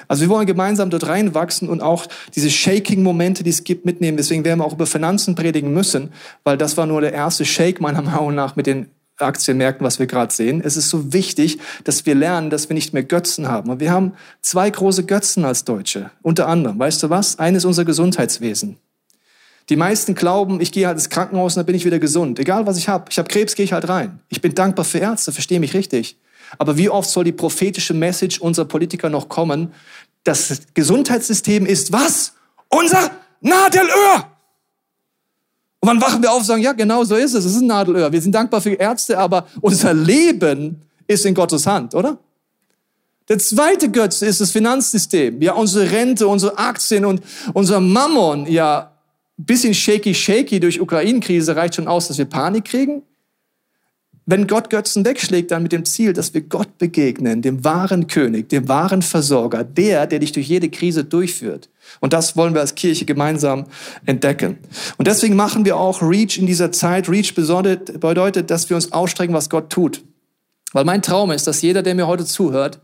Also 0.07 0.21
wir 0.21 0.29
wollen 0.29 0.45
gemeinsam 0.45 0.89
dort 0.89 1.07
reinwachsen 1.07 1.67
und 1.67 1.81
auch 1.81 2.05
diese 2.35 2.49
Shaking-Momente, 2.49 3.43
die 3.43 3.49
es 3.49 3.63
gibt, 3.63 3.85
mitnehmen. 3.85 4.17
Deswegen 4.17 4.45
werden 4.45 4.59
wir 4.59 4.65
auch 4.65 4.73
über 4.73 4.85
Finanzen 4.85 5.35
predigen 5.35 5.73
müssen, 5.73 6.13
weil 6.43 6.57
das 6.57 6.77
war 6.77 6.85
nur 6.85 7.01
der 7.01 7.11
erste 7.11 7.43
Shake 7.43 7.81
meiner 7.81 8.01
Meinung 8.03 8.35
nach 8.35 8.55
mit 8.55 8.67
den 8.67 8.87
Aktienmärkten, 9.17 9.85
was 9.85 9.99
wir 9.99 10.07
gerade 10.07 10.33
sehen. 10.33 10.61
Es 10.63 10.77
ist 10.77 10.89
so 10.89 11.11
wichtig, 11.11 11.59
dass 11.83 12.05
wir 12.05 12.15
lernen, 12.15 12.49
dass 12.49 12.69
wir 12.69 12.73
nicht 12.73 12.93
mehr 12.93 13.03
Götzen 13.03 13.49
haben. 13.49 13.69
Und 13.69 13.81
wir 13.81 13.91
haben 13.91 14.13
zwei 14.41 14.69
große 14.69 15.05
Götzen 15.05 15.43
als 15.43 15.65
Deutsche. 15.65 16.11
Unter 16.21 16.47
anderem, 16.47 16.79
weißt 16.79 17.03
du 17.03 17.09
was? 17.09 17.37
Eines 17.37 17.65
unser 17.65 17.83
Gesundheitswesen. 17.83 18.77
Die 19.69 19.75
meisten 19.75 20.15
glauben, 20.15 20.61
ich 20.61 20.71
gehe 20.71 20.87
halt 20.87 20.97
ins 20.97 21.09
Krankenhaus 21.09 21.53
und 21.53 21.59
dann 21.59 21.65
bin 21.67 21.75
ich 21.75 21.85
wieder 21.85 21.99
gesund. 21.99 22.39
Egal 22.39 22.65
was 22.65 22.77
ich 22.77 22.89
habe. 22.89 23.05
Ich 23.09 23.19
habe 23.19 23.29
Krebs, 23.29 23.53
gehe 23.53 23.63
ich 23.63 23.73
halt 23.73 23.87
rein. 23.87 24.19
Ich 24.27 24.41
bin 24.41 24.55
dankbar 24.55 24.83
für 24.83 24.97
Ärzte, 24.97 25.31
verstehe 25.31 25.59
mich 25.59 25.75
richtig. 25.75 26.17
Aber 26.57 26.77
wie 26.77 26.89
oft 26.89 27.09
soll 27.09 27.23
die 27.23 27.31
prophetische 27.31 27.93
Message 27.93 28.39
unserer 28.39 28.65
Politiker 28.65 29.09
noch 29.09 29.29
kommen? 29.29 29.71
Das 30.23 30.61
Gesundheitssystem 30.73 31.67
ist 31.67 31.91
was? 31.91 32.33
Unser 32.69 33.11
Nadelöhr! 33.41 34.27
Und 35.81 35.87
wann 35.87 36.01
wachen 36.01 36.21
wir 36.21 36.31
auf 36.31 36.39
und 36.39 36.45
sagen, 36.45 36.61
ja, 36.61 36.73
genau 36.73 37.03
so 37.03 37.15
ist 37.15 37.35
es. 37.35 37.45
Es 37.45 37.53
ist 37.53 37.61
ein 37.61 37.67
Nadelöhr. 37.67 38.11
Wir 38.11 38.21
sind 38.21 38.33
dankbar 38.33 38.61
für 38.61 38.73
Ärzte, 38.73 39.17
aber 39.17 39.47
unser 39.61 39.93
Leben 39.93 40.81
ist 41.07 41.25
in 41.25 41.33
Gottes 41.33 41.65
Hand, 41.67 41.93
oder? 41.95 42.17
Der 43.29 43.37
zweite 43.37 43.89
Götze 43.89 44.25
ist 44.25 44.41
das 44.41 44.51
Finanzsystem. 44.51 45.41
Ja, 45.41 45.53
unsere 45.53 45.91
Rente, 45.91 46.27
unsere 46.27 46.57
Aktien 46.57 47.05
und 47.05 47.21
unser 47.53 47.79
Mammon, 47.79 48.47
ja, 48.47 48.91
bisschen 49.45 49.73
shaky 49.73 50.13
shaky 50.13 50.59
durch 50.59 50.81
Ukraine-Krise 50.81 51.55
reicht 51.55 51.75
schon 51.75 51.87
aus, 51.87 52.07
dass 52.07 52.17
wir 52.17 52.25
Panik 52.25 52.65
kriegen. 52.65 53.03
Wenn 54.25 54.45
Gott 54.45 54.69
Götzen 54.69 55.05
wegschlägt, 55.05 55.49
dann 55.49 55.63
mit 55.63 55.71
dem 55.71 55.85
Ziel, 55.85 56.13
dass 56.13 56.35
wir 56.35 56.41
Gott 56.41 56.77
begegnen, 56.77 57.41
dem 57.41 57.63
wahren 57.63 58.05
König, 58.05 58.47
dem 58.49 58.67
wahren 58.67 59.01
Versorger, 59.01 59.63
der, 59.63 60.05
der 60.05 60.19
dich 60.19 60.33
durch 60.33 60.47
jede 60.47 60.69
Krise 60.69 61.03
durchführt. 61.03 61.69
Und 61.99 62.13
das 62.13 62.37
wollen 62.37 62.53
wir 62.53 62.61
als 62.61 62.75
Kirche 62.75 63.05
gemeinsam 63.05 63.65
entdecken. 64.05 64.59
Und 64.97 65.07
deswegen 65.07 65.35
machen 65.35 65.65
wir 65.65 65.77
auch 65.77 66.03
Reach 66.03 66.37
in 66.37 66.45
dieser 66.45 66.71
Zeit. 66.71 67.09
Reach 67.09 67.33
bedeutet, 67.33 68.51
dass 68.51 68.69
wir 68.69 68.75
uns 68.75 68.91
ausstrecken, 68.91 69.33
was 69.33 69.49
Gott 69.49 69.71
tut. 69.71 70.03
Weil 70.73 70.85
mein 70.85 71.01
Traum 71.01 71.31
ist, 71.31 71.47
dass 71.47 71.63
jeder, 71.63 71.81
der 71.81 71.95
mir 71.95 72.05
heute 72.05 72.25
zuhört, 72.25 72.79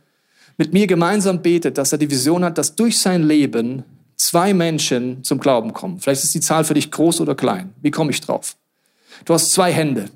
mit 0.58 0.74
mir 0.74 0.88
gemeinsam 0.88 1.44
betet, 1.44 1.78
dass 1.78 1.92
er 1.92 2.00
die 2.00 2.10
Vision 2.10 2.44
hat, 2.44 2.58
dass 2.58 2.76
durch 2.76 2.98
sein 2.98 3.22
Leben 3.22 3.84
zwei 4.18 4.54
Menschen 4.54 5.24
zum 5.24 5.40
Glauben 5.40 5.74
kommen. 5.74 6.00
Vielleicht 6.00 6.24
ist 6.24 6.34
die 6.34 6.40
Zahl 6.40 6.64
für 6.64 6.74
dich 6.74 6.92
groß 6.92 7.22
oder 7.22 7.36
klein. 7.36 7.74
Wie 7.82 7.92
komme 7.92 8.12
ich 8.12 8.22
drauf? 8.22 8.56
Du 9.26 9.34
hast 9.34 9.52
zwei 9.52 9.72
Hände. 9.72 10.10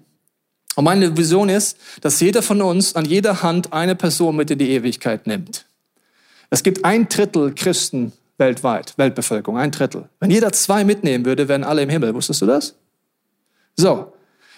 Und 0.76 0.86
meine 0.86 1.18
Vision 1.18 1.50
ist, 1.50 1.78
dass 2.02 2.20
jeder 2.20 2.42
von 2.42 2.62
uns 2.62 2.96
an 2.96 3.06
jeder 3.06 3.42
Hand 3.42 3.74
eine 3.74 3.96
Person 3.96 4.36
mit 4.36 4.52
in 4.52 4.60
die 4.60 4.72
Ewigkeit 4.72 5.28
nimmt. 5.28 5.66
Es 6.50 6.64
gibt 6.64 6.86
ein 6.86 7.08
Drittel 7.10 7.54
Christen 7.54 8.14
weltweit, 8.38 8.98
Weltbevölkerung, 8.98 9.58
ein 9.58 9.72
Drittel. 9.72 10.10
Wenn 10.20 10.32
jeder 10.32 10.52
zwei 10.52 10.84
mitnehmen 10.84 11.26
würde, 11.26 11.48
wären 11.48 11.64
alle 11.64 11.82
im 11.82 11.90
Himmel. 11.90 12.14
Wusstest 12.16 12.42
du 12.42 12.46
das? 12.46 12.76
So. 13.76 14.14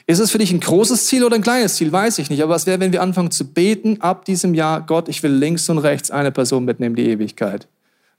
Ist 0.08 0.19
es 0.19 0.32
für 0.32 0.39
dich 0.39 0.51
ein 0.51 0.60
großes 0.60 1.06
Ziel 1.06 1.23
oder 1.23 1.36
ein 1.36 1.43
kleines 1.43 1.75
Ziel? 1.75 1.91
Weiß 1.91 2.17
ich 2.19 2.30
nicht. 2.30 2.41
Aber 2.41 2.54
was 2.54 2.65
wäre, 2.65 2.80
wenn 2.80 2.91
wir 2.91 3.01
anfangen 3.01 3.32
zu 3.32 3.45
beten 3.45 4.01
ab 4.01 4.25
diesem 4.25 4.54
Jahr, 4.54 4.86
Gott, 4.86 5.08
ich 5.08 5.21
will 5.23 5.32
links 5.32 5.69
und 5.69 5.77
rechts 5.77 6.12
eine 6.12 6.32
Person 6.32 6.65
mitnehmen, 6.65 6.95
die 6.95 7.08
Ewigkeit? 7.08 7.67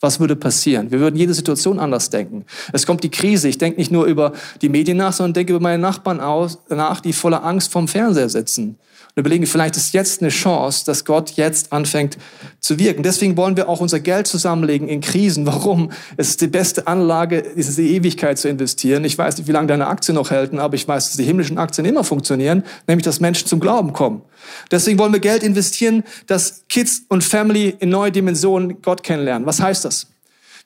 Was 0.03 0.19
würde 0.19 0.35
passieren? 0.35 0.91
Wir 0.91 0.99
würden 0.99 1.15
jede 1.15 1.33
Situation 1.33 1.79
anders 1.79 2.11
denken. 2.11 2.45
Es 2.73 2.87
kommt 2.87 3.05
die 3.05 3.11
Krise. 3.11 3.49
Ich 3.49 3.59
denke 3.59 3.79
nicht 3.79 3.93
nur 3.93 4.07
über 4.07 4.33
die 4.61 4.69
Medien 4.69 4.97
nach, 4.97 5.13
sondern 5.13 5.35
denke 5.35 5.53
über 5.53 5.63
meine 5.63 5.81
Nachbarn 5.81 6.21
aus, 6.21 6.59
nach, 6.69 7.01
die 7.01 7.13
voller 7.13 7.45
Angst 7.45 7.71
vorm 7.71 7.87
Fernseher 7.87 8.29
sitzen 8.29 8.79
und 9.15 9.21
überlegen, 9.21 9.47
vielleicht 9.47 9.77
ist 9.77 9.93
jetzt 9.93 10.23
eine 10.23 10.31
Chance, 10.31 10.87
dass 10.87 11.05
Gott 11.05 11.33
jetzt 11.33 11.71
anfängt 11.71 12.17
zu 12.61 12.79
wirken. 12.79 13.03
Deswegen 13.03 13.37
wollen 13.37 13.59
wir 13.59 13.69
auch 13.69 13.81
unser 13.81 14.01
Geld 14.01 14.27
zusammenlegen 14.27 14.89
in 14.89 15.03
Krisen. 15.03 15.45
Warum? 15.45 15.93
Es 16.17 16.31
ist 16.31 16.41
die 16.41 16.47
beste 16.47 16.87
Anlage, 16.87 17.37
ist 17.39 17.77
die 17.77 17.95
Ewigkeit 17.95 18.39
zu 18.39 18.49
investieren. 18.49 19.05
Ich 19.05 19.19
weiß 19.19 19.37
nicht, 19.37 19.49
wie 19.49 19.53
lange 19.53 19.67
deine 19.67 19.87
Aktien 19.89 20.15
noch 20.15 20.31
halten, 20.31 20.59
aber 20.59 20.77
ich 20.77 20.89
weiß, 20.89 21.09
dass 21.09 21.17
die 21.19 21.25
himmlischen 21.25 21.59
Aktien 21.59 21.85
immer 21.85 22.05
funktionieren, 22.05 22.63
nämlich 22.87 23.05
dass 23.05 23.21
Menschen 23.21 23.47
zum 23.47 23.61
Glauben 23.61 23.93
kommen. 23.93 24.23
Deswegen 24.71 24.99
wollen 24.99 25.13
wir 25.13 25.21
Geld 25.21 25.43
investieren, 25.43 26.05
dass 26.27 26.65
Kids 26.71 27.03
und 27.09 27.23
Family 27.23 27.77
in 27.81 27.91
neue 27.91 28.13
Dimensionen 28.13 28.81
Gott 28.81 29.03
kennenlernen. 29.03 29.47
Was 29.47 29.61
heißt 29.61 29.85
das? 29.85 30.12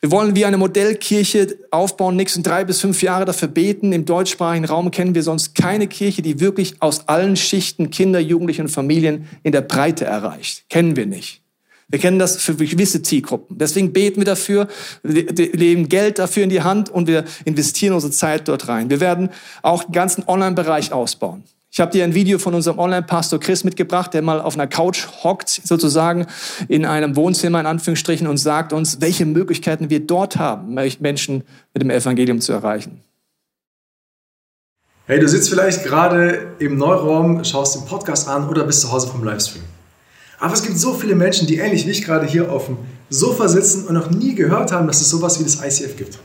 Wir 0.01 0.11
wollen 0.11 0.37
wie 0.37 0.45
eine 0.45 0.59
Modellkirche 0.59 1.59
aufbauen, 1.71 2.17
nächsten 2.17 2.43
drei 2.43 2.65
bis 2.65 2.81
fünf 2.81 3.03
Jahre 3.03 3.25
dafür 3.25 3.49
beten. 3.49 3.93
Im 3.93 4.05
deutschsprachigen 4.05 4.67
Raum 4.67 4.91
kennen 4.91 5.15
wir 5.15 5.23
sonst 5.23 5.55
keine 5.55 5.87
Kirche, 5.87 6.23
die 6.23 6.39
wirklich 6.39 6.81
aus 6.81 7.09
allen 7.09 7.37
Schichten 7.37 7.91
Kinder, 7.91 8.21
Jugendliche 8.21 8.63
und 8.63 8.69
Familien 8.69 9.27
in 9.43 9.53
der 9.53 9.63
Breite 9.63 10.05
erreicht. 10.05 10.69
Kennen 10.69 10.97
wir 10.97 11.07
nicht. 11.07 11.43
Wir 11.89 12.01
kennen 12.01 12.19
das 12.19 12.37
für 12.37 12.55
gewisse 12.55 13.01
Zielgruppen. 13.01 13.59
Deswegen 13.59 13.93
beten 13.93 14.21
wir 14.21 14.25
dafür, 14.25 14.67
legen 15.05 15.89
Geld 15.89 16.19
dafür 16.19 16.43
in 16.43 16.51
die 16.51 16.63
Hand 16.63 16.91
und 16.91 17.07
wir 17.07 17.25
investieren 17.45 17.95
unsere 17.95 18.13
Zeit 18.13 18.49
dort 18.49 18.67
rein. 18.67 18.91
Wir 18.91 19.01
werden 19.01 19.31
auch 19.63 19.85
den 19.85 19.93
ganzen 19.93 20.25
Online-Bereich 20.27 20.93
ausbauen. 20.93 21.45
Ich 21.77 21.81
habe 21.83 21.93
dir 21.93 22.05
ein 22.05 22.15
Video 22.15 22.39
von 22.39 22.55
unserem 22.55 22.79
Online-Pastor 22.79 23.39
Chris 23.39 23.63
mitgebracht, 23.63 24.15
der 24.15 24.23
mal 24.23 24.41
auf 24.41 24.55
einer 24.55 24.67
Couch 24.67 25.09
hockt, 25.23 25.61
sozusagen 25.63 26.27
in 26.69 26.87
einem 26.87 27.17
Wohnzimmer 27.17 27.61
in 27.61 27.67
Anführungsstrichen 27.67 28.27
und 28.27 28.39
sagt 28.39 28.73
uns, 28.73 29.03
welche 29.03 29.27
Möglichkeiten 29.27 29.91
wir 29.91 30.01
dort 30.01 30.39
haben, 30.39 30.73
Menschen 30.73 31.45
mit 31.75 31.83
dem 31.83 31.91
Evangelium 31.91 32.41
zu 32.41 32.55
erreichen. 32.55 33.03
Hey, 35.05 35.21
du 35.21 35.29
sitzt 35.29 35.51
vielleicht 35.51 35.85
gerade 35.85 36.55
im 36.61 36.79
Neuraum, 36.79 37.45
schaust 37.45 37.75
den 37.75 37.85
Podcast 37.85 38.27
an 38.27 38.49
oder 38.49 38.65
bist 38.65 38.81
zu 38.81 38.91
Hause 38.91 39.09
vom 39.09 39.23
Livestream. 39.23 39.65
Aber 40.39 40.55
es 40.55 40.63
gibt 40.63 40.79
so 40.79 40.95
viele 40.95 41.15
Menschen, 41.15 41.47
die 41.47 41.59
ähnlich 41.59 41.87
wie 41.87 41.91
ich 41.91 42.03
gerade 42.03 42.27
hier 42.27 42.51
auf 42.51 42.69
dem 42.69 42.79
Sofa 43.11 43.49
sitzen 43.49 43.87
und 43.87 43.93
noch 43.93 44.09
nie 44.09 44.35
gehört 44.35 44.73
haben, 44.73 44.87
dass 44.87 45.03
es 45.03 45.11
sowas 45.11 45.39
wie 45.41 45.45
das 45.45 45.57
ICF 45.63 45.99
gibt. 45.99 46.19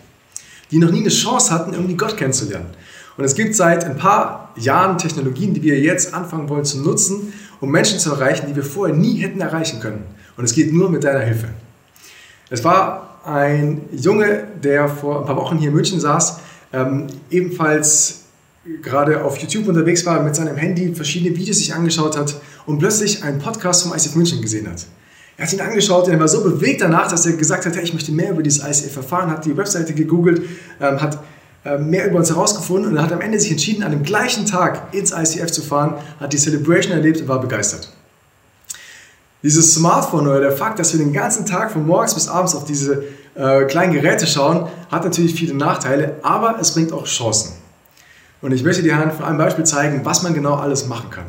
Die 0.72 0.78
noch 0.78 0.92
nie 0.92 1.02
eine 1.02 1.10
Chance 1.10 1.52
hatten, 1.54 1.74
irgendwie 1.74 1.98
Gott 1.98 2.16
kennenzulernen. 2.16 2.70
Und 3.18 3.26
es 3.26 3.36
gibt 3.36 3.54
seit 3.54 3.84
ein 3.84 3.98
paar 3.98 4.41
Jahren 4.56 4.98
Technologien, 4.98 5.54
die 5.54 5.62
wir 5.62 5.80
jetzt 5.80 6.14
anfangen 6.14 6.50
wollen 6.50 6.66
zu 6.66 6.82
nutzen, 6.82 7.34
um 7.60 7.72
Menschen 7.72 8.00
zu 8.00 8.12
erreichen, 8.12 8.48
die 8.48 8.56
wir 8.56 8.64
vorher 8.64 8.96
nie 8.96 9.16
hätten 9.16 9.42
erreichen 9.42 9.80
können. 9.80 10.04
Und 10.38 10.44
es 10.44 10.54
geht 10.54 10.74
nur 10.74 10.90
mit 10.90 11.04
deiner 11.04 11.20
Hilfe. 11.20 11.50
Es 12.50 12.64
war 12.64 13.20
ein 13.26 13.82
Junge, 13.92 14.48
der 14.64 14.90
vor 14.90 15.20
ein 15.20 15.26
paar 15.26 15.36
Wochen 15.36 15.58
hier 15.58 15.70
in 15.70 15.76
München 15.76 16.00
saß, 16.00 16.40
ähm, 16.74 17.08
ebenfalls 17.30 18.22
gerade 18.82 19.24
auf 19.24 19.38
YouTube 19.38 19.68
unterwegs 19.68 20.06
war, 20.06 20.22
mit 20.22 20.36
seinem 20.36 20.56
Handy 20.56 20.94
verschiedene 20.94 21.36
Videos 21.36 21.58
sich 21.58 21.74
angeschaut 21.74 22.18
hat 22.18 22.36
und 22.66 22.80
plötzlich 22.80 23.24
einen 23.24 23.40
Podcast 23.40 23.84
vom 23.84 23.94
ICF 23.94 24.16
München 24.16 24.42
gesehen 24.42 24.70
hat. 24.70 24.86
Er 25.38 25.48
hat 25.48 25.54
ihn 25.54 25.62
angeschaut 25.62 26.06
und 26.06 26.14
er 26.14 26.20
war 26.20 26.28
so 26.28 26.44
bewegt 26.44 26.82
danach, 26.82 27.10
dass 27.10 27.26
er 27.26 27.34
gesagt 27.34 27.66
hat, 27.66 27.76
hey, 27.76 27.84
ich 27.84 27.94
möchte 27.94 28.12
mehr 28.12 28.32
über 28.32 28.44
dieses 28.44 28.64
ICF 28.64 28.98
erfahren, 28.98 29.32
hat 29.32 29.46
die 29.46 29.58
Webseite 29.58 29.94
gegoogelt, 29.94 30.44
ähm, 30.80 31.02
hat 31.02 31.24
mehr 31.64 32.08
über 32.08 32.18
uns 32.18 32.30
herausgefunden 32.30 32.92
und 32.92 33.02
hat 33.02 33.12
am 33.12 33.22
Ende 33.22 33.40
sich 33.40 33.52
entschieden, 33.52 33.84
an 33.84 33.92
dem 33.92 34.04
gleichen 34.04 34.46
Tag 34.46 34.94
ins 34.94 35.12
ICF 35.12 35.52
zu 35.52 35.62
fahren, 35.62 35.96
hat 36.20 36.34
die 36.34 36.38
Celebration 36.38 36.94
erlebt 36.94 37.22
und 37.22 37.28
war 37.28 37.40
begeistert. 37.40 37.90
Dieses 39.44 39.74
Smartphone 39.74 40.28
oder 40.28 40.40
der 40.40 40.52
Fakt, 40.52 40.80
dass 40.80 40.94
wir 40.94 41.00
den 41.00 41.14
ganzen 41.14 41.46
Tag 41.46 41.72
von 41.72 41.86
morgens 41.86 42.14
bis 42.14 42.28
abends 42.28 42.56
auf 42.56 42.66
diese 42.66 43.04
äh, 43.36 43.66
kleinen 43.66 43.94
Geräte 43.94 44.28
schauen, 44.28 44.68
hat 44.92 45.04
natürlich 45.04 45.34
viele 45.34 45.56
Nachteile, 45.56 46.18
aber 46.22 46.58
es 46.60 46.74
bringt 46.74 46.94
auch 46.94 47.06
Chancen. 47.06 47.54
Und 48.42 48.52
ich 48.52 48.64
möchte 48.64 48.82
dir 48.82 48.96
von 49.16 49.26
einem 49.26 49.38
Beispiel 49.38 49.66
zeigen, 49.66 50.02
was 50.04 50.24
man 50.24 50.34
genau 50.34 50.56
alles 50.56 50.88
machen 50.88 51.10
kann. 51.10 51.26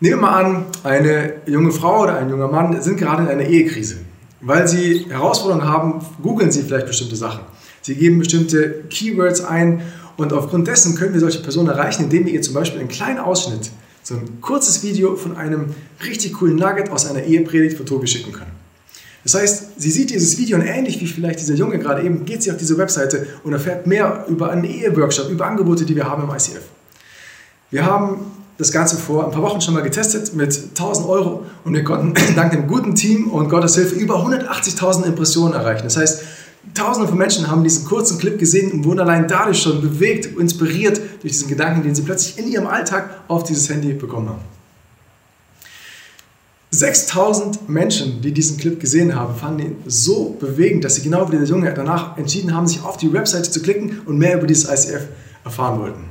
Nehmen 0.00 0.20
wir 0.20 0.22
mal 0.22 0.44
an, 0.44 0.64
eine 0.82 1.34
junge 1.46 1.70
Frau 1.70 2.02
oder 2.02 2.16
ein 2.16 2.28
junger 2.28 2.48
Mann 2.48 2.80
sind 2.82 2.96
gerade 2.96 3.22
in 3.22 3.28
einer 3.28 3.44
Ehekrise. 3.44 3.98
Weil 4.40 4.66
sie 4.66 5.06
Herausforderungen 5.08 5.68
haben, 5.68 6.04
googeln 6.20 6.50
sie 6.50 6.62
vielleicht 6.62 6.86
bestimmte 6.86 7.14
Sachen. 7.14 7.40
Sie 7.82 7.94
geben 7.94 8.18
bestimmte 8.18 8.84
Keywords 8.88 9.42
ein 9.42 9.82
und 10.16 10.32
aufgrund 10.32 10.68
dessen 10.68 10.94
können 10.94 11.12
wir 11.12 11.20
solche 11.20 11.40
Personen 11.40 11.68
erreichen, 11.68 12.04
indem 12.04 12.26
wir 12.26 12.32
ihr 12.32 12.42
zum 12.42 12.54
Beispiel 12.54 12.80
einen 12.80 12.88
kleinen 12.88 13.18
Ausschnitt, 13.18 13.70
so 14.02 14.14
ein 14.14 14.40
kurzes 14.40 14.82
Video 14.82 15.16
von 15.16 15.36
einem 15.36 15.74
richtig 16.04 16.34
coolen 16.34 16.56
Nugget 16.56 16.90
aus 16.90 17.06
einer 17.06 17.22
Ehepredigt 17.22 17.76
von 17.76 17.86
Tobi 17.86 18.06
schicken 18.06 18.32
können. 18.32 18.50
Das 19.24 19.34
heißt, 19.34 19.80
sie 19.80 19.90
sieht 19.90 20.10
dieses 20.10 20.36
Video 20.38 20.58
und 20.58 20.64
ähnlich 20.64 21.00
wie 21.00 21.06
vielleicht 21.06 21.38
dieser 21.40 21.54
Junge 21.54 21.78
gerade 21.78 22.02
eben, 22.02 22.24
geht 22.24 22.42
sie 22.42 22.50
auf 22.50 22.56
diese 22.56 22.76
Webseite 22.76 23.26
und 23.44 23.52
erfährt 23.52 23.86
mehr 23.86 24.24
über 24.28 24.50
einen 24.50 24.64
Eheworkshop, 24.64 25.30
über 25.30 25.46
Angebote, 25.46 25.84
die 25.84 25.94
wir 25.94 26.08
haben 26.08 26.24
im 26.24 26.30
ICF. 26.30 26.62
Wir 27.70 27.86
haben 27.86 28.32
das 28.58 28.72
Ganze 28.72 28.96
vor 28.96 29.24
ein 29.24 29.30
paar 29.30 29.42
Wochen 29.42 29.60
schon 29.60 29.74
mal 29.74 29.82
getestet 29.82 30.34
mit 30.34 30.56
1000 30.70 31.08
Euro 31.08 31.46
und 31.64 31.72
wir 31.72 31.84
konnten 31.84 32.14
dank 32.36 32.52
dem 32.52 32.66
guten 32.66 32.94
Team 32.94 33.30
und 33.30 33.48
Gottes 33.48 33.76
Hilfe 33.76 33.94
über 33.94 34.16
180.000 34.26 35.04
Impressionen 35.04 35.54
erreichen. 35.54 35.84
Das 35.84 35.96
heißt, 35.96 36.22
Tausende 36.74 37.08
von 37.08 37.18
Menschen 37.18 37.50
haben 37.50 37.64
diesen 37.64 37.84
kurzen 37.84 38.18
Clip 38.18 38.38
gesehen 38.38 38.70
und 38.70 38.84
wurden 38.84 39.00
allein 39.00 39.26
dadurch 39.26 39.60
schon 39.60 39.80
bewegt, 39.80 40.26
inspiriert 40.38 41.00
durch 41.20 41.32
diesen 41.32 41.48
Gedanken, 41.48 41.82
den 41.82 41.94
sie 41.94 42.02
plötzlich 42.02 42.38
in 42.38 42.50
ihrem 42.50 42.66
Alltag 42.66 43.22
auf 43.28 43.44
dieses 43.44 43.68
Handy 43.68 43.92
bekommen 43.92 44.28
haben. 44.28 44.40
6000 46.70 47.68
Menschen, 47.68 48.22
die 48.22 48.32
diesen 48.32 48.56
Clip 48.56 48.80
gesehen 48.80 49.14
haben, 49.14 49.36
fanden 49.36 49.60
ihn 49.60 49.76
so 49.86 50.36
bewegend, 50.40 50.84
dass 50.84 50.94
sie 50.94 51.02
genau 51.02 51.30
wie 51.30 51.36
der 51.36 51.44
Junge 51.44 51.72
danach 51.74 52.16
entschieden 52.16 52.54
haben, 52.54 52.66
sich 52.66 52.82
auf 52.82 52.96
die 52.96 53.12
Webseite 53.12 53.50
zu 53.50 53.60
klicken 53.60 54.00
und 54.06 54.16
mehr 54.16 54.38
über 54.38 54.46
dieses 54.46 54.64
ICF 54.64 55.02
erfahren 55.44 55.78
wollten. 55.80 56.04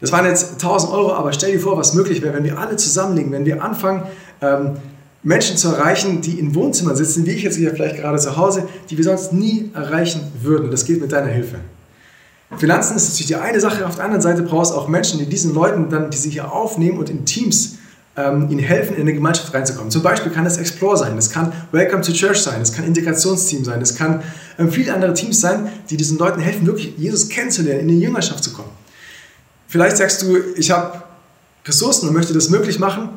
Das 0.00 0.12
waren 0.12 0.26
jetzt 0.26 0.52
1000 0.52 0.92
Euro, 0.92 1.12
aber 1.12 1.32
stell 1.32 1.52
dir 1.52 1.60
vor, 1.60 1.78
was 1.78 1.94
möglich 1.94 2.20
wäre, 2.20 2.34
wenn 2.34 2.44
wir 2.44 2.58
alle 2.58 2.76
zusammenlegen, 2.76 3.32
wenn 3.32 3.46
wir 3.46 3.62
anfangen, 3.62 4.02
ähm, 4.42 4.76
Menschen 5.22 5.56
zu 5.56 5.68
erreichen, 5.68 6.20
die 6.20 6.38
in 6.38 6.54
Wohnzimmern 6.54 6.96
sitzen, 6.96 7.26
wie 7.26 7.32
ich 7.32 7.42
jetzt 7.42 7.56
hier 7.56 7.72
vielleicht 7.72 7.96
gerade 7.96 8.18
zu 8.18 8.36
Hause, 8.36 8.68
die 8.88 8.96
wir 8.96 9.04
sonst 9.04 9.32
nie 9.32 9.70
erreichen 9.74 10.32
würden. 10.42 10.64
Und 10.64 10.70
das 10.70 10.84
geht 10.84 11.00
mit 11.00 11.12
deiner 11.12 11.28
Hilfe. 11.28 11.56
Finanzen 12.56 12.96
ist 12.96 13.10
natürlich 13.10 13.26
die 13.26 13.36
eine 13.36 13.60
Sache. 13.60 13.86
Auf 13.86 13.96
der 13.96 14.04
anderen 14.04 14.22
Seite 14.22 14.42
brauchst 14.42 14.72
du 14.72 14.76
auch 14.76 14.88
Menschen, 14.88 15.18
die 15.18 15.26
diesen 15.26 15.54
Leuten 15.54 15.88
dann, 15.88 16.10
die 16.10 16.16
sie 16.16 16.30
hier 16.30 16.52
aufnehmen 16.52 16.98
und 16.98 17.10
in 17.10 17.24
Teams 17.24 17.76
ähm, 18.16 18.48
ihnen 18.50 18.60
helfen, 18.60 18.96
in 18.96 19.02
eine 19.02 19.14
Gemeinschaft 19.14 19.54
reinzukommen. 19.54 19.90
Zum 19.90 20.02
Beispiel 20.02 20.32
kann 20.32 20.44
das 20.44 20.56
Explore 20.56 20.96
sein, 20.96 21.14
das 21.14 21.30
kann 21.30 21.52
Welcome 21.70 22.02
to 22.02 22.12
Church 22.12 22.38
sein, 22.38 22.58
das 22.58 22.72
kann 22.72 22.84
Integrationsteam 22.84 23.64
sein, 23.64 23.78
das 23.78 23.94
kann 23.94 24.22
ähm, 24.58 24.70
viele 24.70 24.92
andere 24.92 25.14
Teams 25.14 25.40
sein, 25.40 25.68
die 25.88 25.96
diesen 25.96 26.18
Leuten 26.18 26.40
helfen, 26.40 26.66
wirklich 26.66 26.94
Jesus 26.96 27.28
kennenzulernen, 27.28 27.82
in 27.82 27.88
die 27.88 28.00
Jüngerschaft 28.00 28.42
zu 28.42 28.52
kommen. 28.52 28.70
Vielleicht 29.68 29.98
sagst 29.98 30.22
du, 30.22 30.36
ich 30.56 30.72
habe 30.72 31.02
Ressourcen 31.64 32.08
und 32.08 32.14
möchte 32.14 32.32
das 32.32 32.48
möglich 32.48 32.80
machen. 32.80 33.10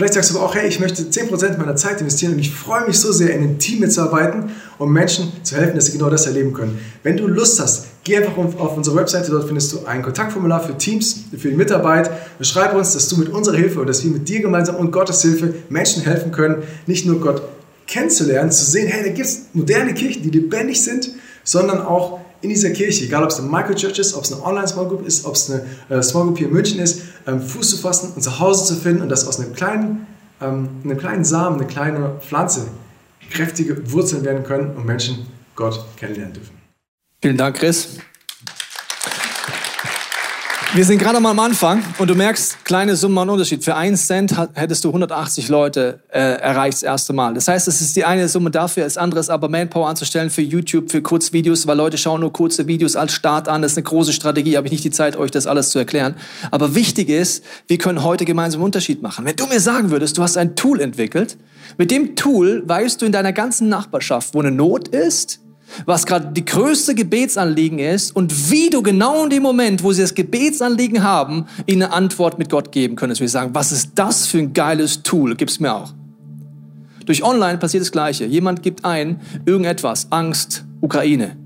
Vielleicht 0.00 0.14
sagst 0.14 0.30
du 0.30 0.38
aber 0.38 0.46
auch, 0.46 0.54
hey, 0.54 0.66
ich 0.66 0.80
möchte 0.80 1.02
10% 1.02 1.58
meiner 1.58 1.76
Zeit 1.76 2.00
investieren 2.00 2.32
und 2.32 2.38
ich 2.38 2.50
freue 2.50 2.86
mich 2.86 2.98
so 2.98 3.12
sehr, 3.12 3.34
in 3.34 3.42
einem 3.42 3.58
Team 3.58 3.80
mitzuarbeiten, 3.80 4.50
um 4.78 4.90
Menschen 4.90 5.30
zu 5.42 5.56
helfen, 5.56 5.74
dass 5.74 5.84
sie 5.84 5.92
genau 5.92 6.08
das 6.08 6.24
erleben 6.24 6.54
können. 6.54 6.78
Wenn 7.02 7.18
du 7.18 7.26
Lust 7.26 7.60
hast, 7.60 7.84
geh 8.02 8.16
einfach 8.16 8.34
auf 8.38 8.78
unsere 8.78 8.96
Webseite, 8.96 9.30
dort 9.30 9.44
findest 9.44 9.74
du 9.74 9.84
ein 9.84 10.00
Kontaktformular 10.00 10.62
für 10.62 10.78
Teams, 10.78 11.24
für 11.36 11.50
die 11.50 11.54
Mitarbeit. 11.54 12.10
Beschreib 12.38 12.74
uns, 12.74 12.94
dass 12.94 13.08
du 13.10 13.18
mit 13.18 13.28
unserer 13.28 13.56
Hilfe 13.56 13.76
oder 13.76 13.88
dass 13.88 14.02
wir 14.02 14.10
mit 14.10 14.26
dir 14.26 14.40
gemeinsam 14.40 14.76
und 14.76 14.90
Gottes 14.90 15.20
Hilfe 15.20 15.52
Menschen 15.68 16.02
helfen 16.02 16.32
können, 16.32 16.62
nicht 16.86 17.04
nur 17.04 17.20
Gott 17.20 17.42
kennenzulernen, 17.86 18.50
zu 18.50 18.64
sehen, 18.64 18.88
hey, 18.88 19.02
da 19.04 19.10
gibt 19.10 19.28
es 19.28 19.48
moderne 19.52 19.92
Kirchen, 19.92 20.22
die 20.22 20.30
lebendig 20.30 20.82
sind, 20.82 21.10
sondern 21.44 21.82
auch 21.82 22.20
in 22.42 22.48
dieser 22.48 22.70
Kirche, 22.70 23.04
egal 23.04 23.22
ob 23.22 23.30
es 23.30 23.38
eine 23.38 23.48
Microchurch 23.48 23.98
ist, 23.98 24.14
ob 24.14 24.24
es 24.24 24.32
eine 24.32 24.42
Online-Small 24.42 24.88
Group 24.88 25.06
ist, 25.06 25.26
ob 25.26 25.34
es 25.34 25.50
eine 25.50 25.62
äh, 25.90 26.02
Small 26.02 26.24
Group 26.24 26.38
hier 26.38 26.46
in 26.46 26.54
München 26.54 26.80
ist, 26.80 27.02
Fuß 27.24 27.70
zu 27.70 27.76
fassen 27.78 28.12
und 28.14 28.22
zu 28.22 28.38
Hause 28.38 28.64
zu 28.64 28.80
finden 28.80 29.02
und 29.02 29.08
dass 29.08 29.26
aus 29.26 29.40
einem 29.40 29.54
kleinen, 29.54 30.06
ähm, 30.40 30.68
einem 30.84 30.98
kleinen 30.98 31.24
Samen, 31.24 31.58
eine 31.58 31.66
kleine 31.66 32.18
Pflanze 32.20 32.66
kräftige 33.30 33.92
Wurzeln 33.92 34.24
werden 34.24 34.42
können 34.44 34.76
und 34.76 34.86
Menschen 34.86 35.26
Gott 35.54 35.84
kennenlernen 35.96 36.34
dürfen. 36.34 36.58
Vielen 37.22 37.36
Dank, 37.36 37.56
Chris. 37.56 37.98
Wir 40.72 40.84
sind 40.84 40.98
gerade 40.98 41.18
mal 41.18 41.32
am 41.32 41.40
Anfang 41.40 41.82
und 41.98 42.08
du 42.08 42.14
merkst, 42.14 42.64
kleine 42.64 42.94
Summen 42.94 43.16
machen 43.16 43.30
Unterschied. 43.30 43.64
Für 43.64 43.74
einen 43.74 43.96
Cent 43.96 44.36
hättest 44.54 44.84
du 44.84 44.90
180 44.90 45.48
Leute 45.48 45.98
äh, 46.12 46.20
erreicht 46.20 46.74
das 46.74 46.82
erste 46.84 47.12
Mal. 47.12 47.34
Das 47.34 47.48
heißt, 47.48 47.66
es 47.66 47.80
ist 47.80 47.96
die 47.96 48.04
eine 48.04 48.28
Summe 48.28 48.52
dafür, 48.52 48.84
das 48.84 48.96
andere 48.96 49.18
ist 49.18 49.30
aber 49.30 49.48
Manpower 49.48 49.88
anzustellen 49.88 50.30
für 50.30 50.42
YouTube, 50.42 50.92
für 50.92 51.02
Kurzvideos, 51.02 51.66
weil 51.66 51.76
Leute 51.76 51.98
schauen 51.98 52.20
nur 52.20 52.32
kurze 52.32 52.68
Videos 52.68 52.94
als 52.94 53.12
Start 53.12 53.48
an. 53.48 53.62
Das 53.62 53.72
ist 53.72 53.78
eine 53.78 53.84
große 53.84 54.12
Strategie, 54.12 54.56
habe 54.56 54.68
ich 54.68 54.70
nicht 54.70 54.84
die 54.84 54.92
Zeit, 54.92 55.16
euch 55.16 55.32
das 55.32 55.48
alles 55.48 55.70
zu 55.70 55.80
erklären. 55.80 56.14
Aber 56.52 56.72
wichtig 56.76 57.08
ist, 57.08 57.42
wir 57.66 57.78
können 57.78 58.04
heute 58.04 58.24
gemeinsam 58.24 58.60
einen 58.60 58.66
Unterschied 58.66 59.02
machen. 59.02 59.24
Wenn 59.24 59.34
du 59.34 59.48
mir 59.48 59.58
sagen 59.58 59.90
würdest, 59.90 60.18
du 60.18 60.22
hast 60.22 60.36
ein 60.36 60.54
Tool 60.54 60.80
entwickelt, 60.80 61.36
mit 61.78 61.90
dem 61.90 62.14
Tool 62.14 62.62
weißt 62.64 63.02
du 63.02 63.06
in 63.06 63.12
deiner 63.12 63.32
ganzen 63.32 63.68
Nachbarschaft, 63.68 64.34
wo 64.34 64.38
eine 64.38 64.52
Not 64.52 64.86
ist, 64.86 65.40
was 65.86 66.06
gerade 66.06 66.28
die 66.32 66.44
größte 66.44 66.94
Gebetsanliegen 66.94 67.78
ist 67.78 68.14
und 68.14 68.50
wie 68.50 68.70
du 68.70 68.82
genau 68.82 69.24
in 69.24 69.30
dem 69.30 69.42
Moment, 69.42 69.82
wo 69.82 69.92
sie 69.92 70.02
das 70.02 70.14
Gebetsanliegen 70.14 71.02
haben, 71.02 71.46
ihnen 71.66 71.82
eine 71.82 71.92
Antwort 71.92 72.38
mit 72.38 72.50
Gott 72.50 72.72
geben 72.72 72.96
könntest. 72.96 73.20
Wir 73.20 73.28
sagen, 73.28 73.50
was 73.54 73.72
ist 73.72 73.92
das 73.94 74.26
für 74.26 74.38
ein 74.38 74.52
geiles 74.52 75.02
Tool? 75.02 75.34
Gib's 75.36 75.60
mir 75.60 75.74
auch. 75.74 75.92
Durch 77.06 77.24
Online 77.24 77.58
passiert 77.58 77.82
das 77.82 77.92
Gleiche. 77.92 78.24
Jemand 78.24 78.62
gibt 78.62 78.84
ein, 78.84 79.20
irgendetwas, 79.44 80.06
Angst, 80.10 80.64
Ukraine. 80.80 81.36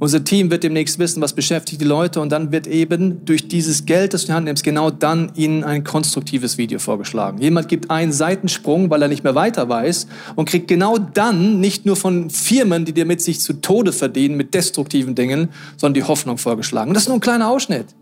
Unser 0.00 0.24
Team 0.24 0.50
wird 0.50 0.64
demnächst 0.64 0.98
wissen, 0.98 1.20
was 1.20 1.34
beschäftigt 1.34 1.78
die 1.78 1.84
Leute 1.84 2.22
und 2.22 2.32
dann 2.32 2.52
wird 2.52 2.66
eben 2.66 3.22
durch 3.26 3.48
dieses 3.48 3.84
Geld, 3.84 4.14
das 4.14 4.22
du 4.22 4.28
in 4.28 4.30
die 4.30 4.36
Hand 4.36 4.44
nimmst, 4.46 4.64
genau 4.64 4.90
dann 4.90 5.30
ihnen 5.34 5.62
ein 5.62 5.84
konstruktives 5.84 6.56
Video 6.56 6.78
vorgeschlagen. 6.78 7.36
Jemand 7.36 7.68
gibt 7.68 7.90
einen 7.90 8.10
Seitensprung, 8.10 8.88
weil 8.88 9.02
er 9.02 9.08
nicht 9.08 9.24
mehr 9.24 9.34
weiter 9.34 9.68
weiß 9.68 10.06
und 10.36 10.48
kriegt 10.48 10.68
genau 10.68 10.96
dann 10.96 11.60
nicht 11.60 11.84
nur 11.84 11.96
von 11.96 12.30
Firmen, 12.30 12.86
die 12.86 12.94
dir 12.94 13.04
mit 13.04 13.20
sich 13.20 13.42
zu 13.42 13.60
Tode 13.60 13.92
verdienen, 13.92 14.38
mit 14.38 14.54
destruktiven 14.54 15.14
Dingen, 15.14 15.50
sondern 15.76 16.02
die 16.02 16.04
Hoffnung 16.04 16.38
vorgeschlagen. 16.38 16.88
Und 16.88 16.94
das 16.94 17.02
ist 17.02 17.08
nur 17.08 17.18
ein 17.18 17.20
kleiner 17.20 17.50
Ausschnitt. 17.50 17.94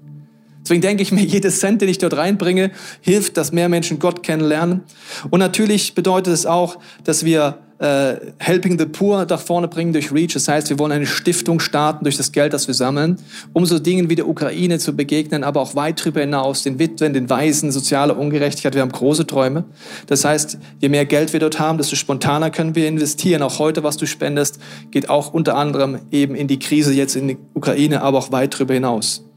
Deswegen 0.68 0.82
denke 0.82 1.02
ich 1.02 1.12
mir, 1.12 1.22
jedes 1.24 1.60
Cent, 1.60 1.80
den 1.80 1.88
ich 1.88 1.96
dort 1.96 2.14
reinbringe, 2.14 2.70
hilft, 3.00 3.38
dass 3.38 3.52
mehr 3.52 3.70
Menschen 3.70 3.98
Gott 3.98 4.22
kennenlernen. 4.22 4.82
Und 5.30 5.40
natürlich 5.40 5.94
bedeutet 5.94 6.34
es 6.34 6.44
auch, 6.44 6.76
dass 7.04 7.24
wir 7.24 7.60
äh, 7.78 8.16
Helping 8.36 8.78
the 8.78 8.84
Poor 8.84 9.24
nach 9.24 9.40
vorne 9.40 9.66
bringen 9.66 9.94
durch 9.94 10.12
Reach. 10.12 10.34
Das 10.34 10.46
heißt, 10.46 10.68
wir 10.68 10.78
wollen 10.78 10.92
eine 10.92 11.06
Stiftung 11.06 11.58
starten 11.58 12.04
durch 12.04 12.18
das 12.18 12.32
Geld, 12.32 12.52
das 12.52 12.66
wir 12.66 12.74
sammeln, 12.74 13.16
um 13.54 13.64
so 13.64 13.78
Dingen 13.78 14.10
wie 14.10 14.14
der 14.14 14.28
Ukraine 14.28 14.78
zu 14.78 14.94
begegnen, 14.94 15.42
aber 15.42 15.62
auch 15.62 15.74
weit 15.74 16.00
darüber 16.00 16.20
hinaus, 16.20 16.64
den 16.64 16.78
Witwen, 16.78 17.14
den 17.14 17.30
Waisen, 17.30 17.72
soziale 17.72 18.14
Ungerechtigkeit. 18.14 18.74
Wir 18.74 18.82
haben 18.82 18.92
große 18.92 19.26
Träume. 19.26 19.64
Das 20.06 20.26
heißt, 20.26 20.58
je 20.80 20.88
mehr 20.90 21.06
Geld 21.06 21.32
wir 21.32 21.40
dort 21.40 21.58
haben, 21.58 21.78
desto 21.78 21.96
spontaner 21.96 22.50
können 22.50 22.74
wir 22.74 22.88
investieren. 22.88 23.40
Auch 23.40 23.58
heute, 23.58 23.84
was 23.84 23.96
du 23.96 24.06
spendest, 24.06 24.58
geht 24.90 25.08
auch 25.08 25.32
unter 25.32 25.56
anderem 25.56 26.00
eben 26.10 26.34
in 26.34 26.46
die 26.46 26.58
Krise 26.58 26.92
jetzt 26.92 27.16
in 27.16 27.28
die 27.28 27.38
Ukraine, 27.54 28.02
aber 28.02 28.18
auch 28.18 28.32
weit 28.32 28.52
darüber 28.52 28.74
hinaus. 28.74 29.27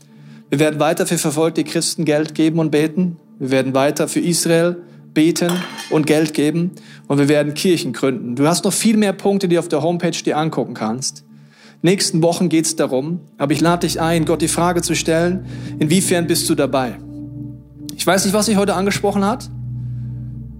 Wir 0.51 0.59
werden 0.59 0.81
weiter 0.81 1.07
für 1.07 1.17
verfolgte 1.17 1.63
Christen 1.63 2.03
Geld 2.03 2.35
geben 2.35 2.59
und 2.59 2.71
beten. 2.71 3.15
Wir 3.39 3.51
werden 3.51 3.73
weiter 3.73 4.09
für 4.09 4.19
Israel 4.19 4.75
beten 5.13 5.49
und 5.89 6.05
Geld 6.05 6.33
geben 6.33 6.71
und 7.07 7.19
wir 7.19 7.29
werden 7.29 7.53
Kirchen 7.53 7.93
gründen. 7.93 8.35
Du 8.35 8.45
hast 8.45 8.65
noch 8.65 8.73
viel 8.73 8.97
mehr 8.97 9.13
Punkte, 9.13 9.47
die 9.47 9.55
du 9.55 9.59
auf 9.59 9.69
der 9.69 9.81
Homepage 9.81 10.11
dir 10.11 10.37
angucken 10.37 10.73
kannst. 10.73 11.23
Nächsten 11.81 12.21
Wochen 12.21 12.49
geht 12.49 12.65
es 12.65 12.75
darum, 12.75 13.21
aber 13.37 13.53
ich 13.53 13.61
lade 13.61 13.87
dich 13.87 14.01
ein, 14.01 14.25
Gott 14.25 14.41
die 14.41 14.49
Frage 14.49 14.81
zu 14.81 14.93
stellen, 14.93 15.45
inwiefern 15.79 16.27
bist 16.27 16.49
du 16.49 16.55
dabei? 16.55 16.97
Ich 17.95 18.05
weiß 18.05 18.25
nicht, 18.25 18.33
was 18.33 18.47
sich 18.47 18.57
heute 18.57 18.73
angesprochen 18.73 19.23
hat. 19.23 19.49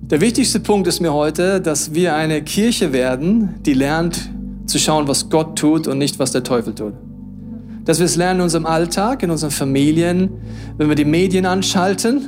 Der 0.04 0.22
wichtigste 0.22 0.62
Punkt 0.62 0.88
ist 0.88 1.02
mir 1.02 1.12
heute, 1.12 1.60
dass 1.60 1.94
wir 1.94 2.16
eine 2.16 2.42
Kirche 2.44 2.94
werden, 2.94 3.56
die 3.66 3.74
lernt 3.74 4.30
zu 4.68 4.80
schauen, 4.80 5.10
was 5.10 5.30
Gott 5.30 5.60
tut 5.60 5.86
und 5.88 5.98
nicht, 5.98 6.18
was 6.18 6.32
der 6.32 6.44
Teufel 6.44 6.74
tut. 6.76 6.94
Dass 7.86 8.00
wir 8.00 8.06
es 8.06 8.16
lernen 8.16 8.40
in 8.40 8.44
unserem 8.44 8.66
Alltag, 8.66 9.24
in 9.24 9.32
unseren 9.32 9.52
Familien, 9.52 10.30
wenn 10.78 10.88
wir 10.88 10.96
die 10.96 11.06
Medien 11.06 11.46
anschalten, 11.46 12.22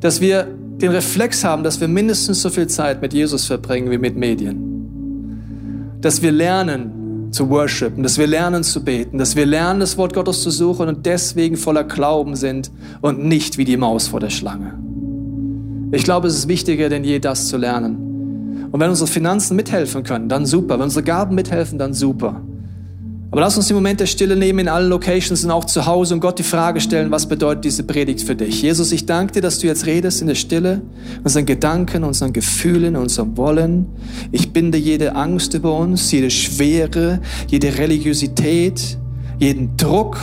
dass 0.00 0.20
wir 0.20 0.48
den 0.82 0.90
Reflex 0.90 1.44
haben, 1.44 1.62
dass 1.62 1.80
wir 1.80 1.88
mindestens 1.88 2.42
so 2.42 2.50
viel 2.50 2.66
Zeit 2.66 3.00
mit 3.00 3.14
Jesus 3.14 3.46
verbringen 3.46 3.90
wie 3.90 3.98
mit 3.98 4.16
Medien. 4.16 5.98
Dass 6.00 6.22
wir 6.22 6.32
lernen 6.32 7.28
zu 7.30 7.48
worshipen, 7.48 8.02
dass 8.02 8.18
wir 8.18 8.26
lernen 8.26 8.64
zu 8.64 8.84
beten, 8.84 9.18
dass 9.18 9.36
wir 9.36 9.46
lernen, 9.46 9.80
das 9.80 9.96
Wort 9.96 10.12
Gottes 10.12 10.42
zu 10.42 10.50
suchen 10.50 10.88
und 10.88 11.06
deswegen 11.06 11.56
voller 11.56 11.84
Glauben 11.84 12.34
sind 12.34 12.70
und 13.00 13.24
nicht 13.24 13.58
wie 13.58 13.64
die 13.64 13.76
Maus 13.76 14.08
vor 14.08 14.20
der 14.20 14.30
Schlange. 14.30 14.74
Ich 15.92 16.04
glaube, 16.04 16.26
es 16.26 16.34
ist 16.34 16.48
wichtiger 16.48 16.88
denn 16.88 17.04
je, 17.04 17.18
das 17.18 17.48
zu 17.48 17.56
lernen. 17.56 18.68
Und 18.70 18.80
wenn 18.80 18.88
unsere 18.90 19.06
Finanzen 19.06 19.56
mithelfen 19.56 20.02
können, 20.02 20.28
dann 20.28 20.46
super. 20.46 20.74
Wenn 20.74 20.84
unsere 20.84 21.04
Gaben 21.04 21.34
mithelfen, 21.34 21.78
dann 21.78 21.92
super. 21.94 22.40
Aber 23.32 23.40
lass 23.40 23.56
uns 23.56 23.66
den 23.66 23.76
Moment 23.76 23.98
der 23.98 24.04
Stille 24.04 24.36
nehmen 24.36 24.58
in 24.58 24.68
allen 24.68 24.90
Locations 24.90 25.42
und 25.42 25.50
auch 25.50 25.64
zu 25.64 25.86
Hause 25.86 26.12
und 26.12 26.20
Gott 26.20 26.38
die 26.38 26.42
Frage 26.42 26.82
stellen, 26.82 27.10
was 27.10 27.26
bedeutet 27.26 27.64
diese 27.64 27.82
Predigt 27.82 28.20
für 28.20 28.36
dich? 28.36 28.60
Jesus, 28.60 28.92
ich 28.92 29.06
danke 29.06 29.32
dir, 29.32 29.40
dass 29.40 29.58
du 29.58 29.66
jetzt 29.66 29.86
redest 29.86 30.20
in 30.20 30.26
der 30.26 30.34
Stille, 30.34 30.82
unseren 31.24 31.46
Gedanken, 31.46 32.04
unseren 32.04 32.34
Gefühlen, 32.34 32.94
unserem 32.94 33.38
Wollen. 33.38 33.86
Ich 34.32 34.52
binde 34.52 34.76
jede 34.76 35.16
Angst 35.16 35.54
über 35.54 35.74
uns, 35.74 36.12
jede 36.12 36.28
Schwere, 36.28 37.20
jede 37.48 37.78
Religiosität, 37.78 38.98
jeden 39.38 39.78
Druck. 39.78 40.18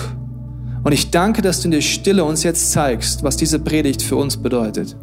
Und 0.83 0.91
ich 0.91 1.09
danke, 1.09 1.41
dass 1.41 1.61
du 1.61 1.65
in 1.65 1.71
der 1.71 1.81
Stille 1.81 2.23
uns 2.23 2.43
jetzt 2.43 2.71
zeigst, 2.71 3.23
was 3.23 3.37
diese 3.37 3.57
Predigt 3.57 4.03
für 4.03 4.17
uns 4.17 4.37
bedeutet. 4.37 4.95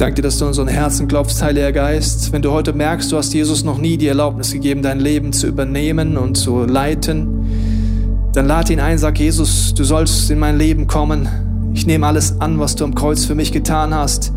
Danke 0.00 0.16
dir, 0.16 0.22
dass 0.22 0.38
du 0.38 0.46
in 0.46 0.48
unseren 0.48 0.68
Herzen 0.68 1.08
klopfst, 1.08 1.42
Heiliger 1.42 1.72
Geist. 1.72 2.32
Wenn 2.32 2.40
du 2.40 2.52
heute 2.52 2.72
merkst, 2.72 3.12
du 3.12 3.18
hast 3.18 3.34
Jesus 3.34 3.64
noch 3.64 3.76
nie 3.76 3.98
die 3.98 4.06
Erlaubnis 4.06 4.52
gegeben, 4.52 4.80
dein 4.82 4.98
Leben 4.98 5.34
zu 5.34 5.46
übernehmen 5.46 6.16
und 6.16 6.36
zu 6.36 6.64
leiten, 6.64 8.28
dann 8.32 8.46
lade 8.46 8.72
ihn 8.72 8.80
ein, 8.80 8.96
sag 8.96 9.18
Jesus, 9.18 9.74
du 9.74 9.84
sollst 9.84 10.30
in 10.30 10.38
mein 10.38 10.56
Leben 10.56 10.86
kommen. 10.86 11.28
Ich 11.74 11.86
nehme 11.86 12.06
alles 12.06 12.40
an, 12.40 12.58
was 12.58 12.76
du 12.76 12.84
am 12.84 12.94
Kreuz 12.94 13.26
für 13.26 13.34
mich 13.34 13.52
getan 13.52 13.92
hast. 13.92 14.32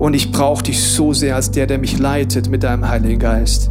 Und 0.00 0.14
ich 0.14 0.32
brauche 0.32 0.64
dich 0.64 0.82
so 0.82 1.12
sehr 1.12 1.36
als 1.36 1.52
der, 1.52 1.68
der 1.68 1.78
mich 1.78 1.98
leitet 1.98 2.48
mit 2.48 2.64
deinem 2.64 2.88
Heiligen 2.88 3.20
Geist. 3.20 3.70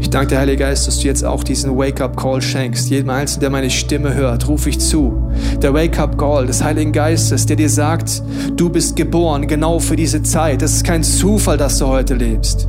Ich 0.00 0.08
danke 0.08 0.28
dir, 0.28 0.38
Heiliger 0.38 0.66
Geist, 0.66 0.86
dass 0.86 0.98
du 0.98 1.06
jetzt 1.06 1.24
auch 1.24 1.44
diesen 1.44 1.76
Wake-up-Call 1.76 2.40
schenkst. 2.40 2.88
Jedem 2.88 3.10
Einzelnen, 3.10 3.40
der 3.40 3.50
meine 3.50 3.70
Stimme 3.70 4.14
hört, 4.14 4.48
rufe 4.48 4.70
ich 4.70 4.80
zu. 4.80 5.30
Der 5.60 5.74
Wake-up-Call 5.74 6.46
des 6.46 6.64
Heiligen 6.64 6.92
Geistes, 6.92 7.44
der 7.44 7.56
dir 7.56 7.68
sagt, 7.68 8.22
du 8.56 8.70
bist 8.70 8.96
geboren 8.96 9.46
genau 9.46 9.78
für 9.78 9.96
diese 9.96 10.22
Zeit. 10.22 10.62
Das 10.62 10.72
ist 10.72 10.84
kein 10.84 11.02
Zufall, 11.02 11.58
dass 11.58 11.78
du 11.78 11.86
heute 11.86 12.14
lebst. 12.14 12.66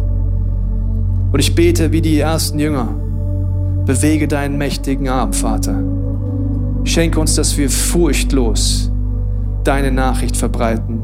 Und 1.32 1.40
ich 1.40 1.56
bete 1.56 1.94
wie 1.94 2.02
die 2.02 2.20
ersten 2.20 2.60
Jünger. 2.60 2.90
Bewege 3.86 4.28
deinen 4.28 4.58
mächtigen 4.58 5.08
Arm, 5.08 5.32
Vater. 5.32 5.82
Schenke 6.84 7.20
uns, 7.20 7.36
dass 7.36 7.58
wir 7.58 7.70
furchtlos 7.70 8.92
deine 9.64 9.92
Nachricht 9.92 10.36
verbreiten. 10.36 11.02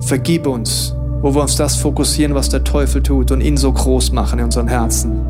Vergib 0.00 0.46
uns, 0.46 0.94
wo 1.22 1.34
wir 1.34 1.42
uns 1.42 1.56
das 1.56 1.76
fokussieren, 1.76 2.34
was 2.34 2.48
der 2.48 2.64
Teufel 2.64 3.02
tut 3.02 3.30
und 3.30 3.40
ihn 3.40 3.56
so 3.56 3.72
groß 3.72 4.12
machen 4.12 4.38
in 4.38 4.46
unseren 4.46 4.68
Herzen. 4.68 5.20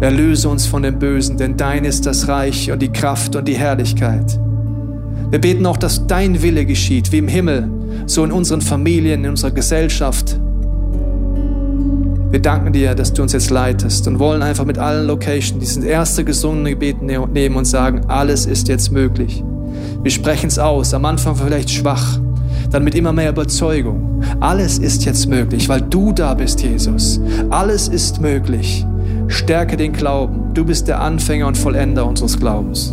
Erlöse 0.00 0.48
uns 0.48 0.66
von 0.66 0.82
dem 0.82 0.98
Bösen, 0.98 1.36
denn 1.36 1.56
dein 1.56 1.84
ist 1.84 2.06
das 2.06 2.28
Reich 2.28 2.70
und 2.70 2.80
die 2.80 2.92
Kraft 2.92 3.34
und 3.34 3.48
die 3.48 3.56
Herrlichkeit. 3.56 4.38
Wir 5.30 5.40
beten 5.40 5.66
auch, 5.66 5.76
dass 5.76 6.06
dein 6.06 6.42
Wille 6.42 6.66
geschieht, 6.66 7.12
wie 7.12 7.18
im 7.18 7.28
Himmel, 7.28 7.70
so 8.06 8.22
in 8.22 8.30
unseren 8.30 8.60
Familien, 8.60 9.24
in 9.24 9.30
unserer 9.30 9.50
Gesellschaft, 9.50 10.38
wir 12.36 12.42
danken 12.42 12.72
dir, 12.72 12.94
dass 12.94 13.12
du 13.12 13.22
uns 13.22 13.32
jetzt 13.32 13.50
leitest 13.50 14.06
und 14.08 14.18
wollen 14.18 14.42
einfach 14.42 14.64
mit 14.64 14.78
allen 14.78 15.06
Locations 15.06 15.58
dieses 15.58 15.82
erste 15.82 16.24
gesungene 16.24 16.70
Gebet 16.70 17.00
ne-, 17.00 17.26
nehmen 17.26 17.56
und 17.56 17.64
sagen, 17.64 18.02
alles 18.08 18.46
ist 18.46 18.68
jetzt 18.68 18.90
möglich. 18.90 19.42
Wir 20.02 20.10
sprechen 20.10 20.48
es 20.48 20.58
aus, 20.58 20.92
am 20.92 21.04
Anfang 21.04 21.36
vielleicht 21.36 21.70
schwach, 21.70 22.18
dann 22.70 22.84
mit 22.84 22.94
immer 22.94 23.12
mehr 23.12 23.30
Überzeugung. 23.30 24.22
Alles 24.40 24.78
ist 24.78 25.04
jetzt 25.04 25.26
möglich, 25.28 25.68
weil 25.68 25.80
du 25.80 26.12
da 26.12 26.34
bist, 26.34 26.62
Jesus. 26.62 27.20
Alles 27.50 27.88
ist 27.88 28.20
möglich. 28.20 28.84
Stärke 29.28 29.76
den 29.76 29.92
Glauben. 29.92 30.54
Du 30.54 30.64
bist 30.64 30.88
der 30.88 31.00
Anfänger 31.00 31.46
und 31.46 31.56
Vollender 31.56 32.06
unseres 32.06 32.38
Glaubens. 32.38 32.92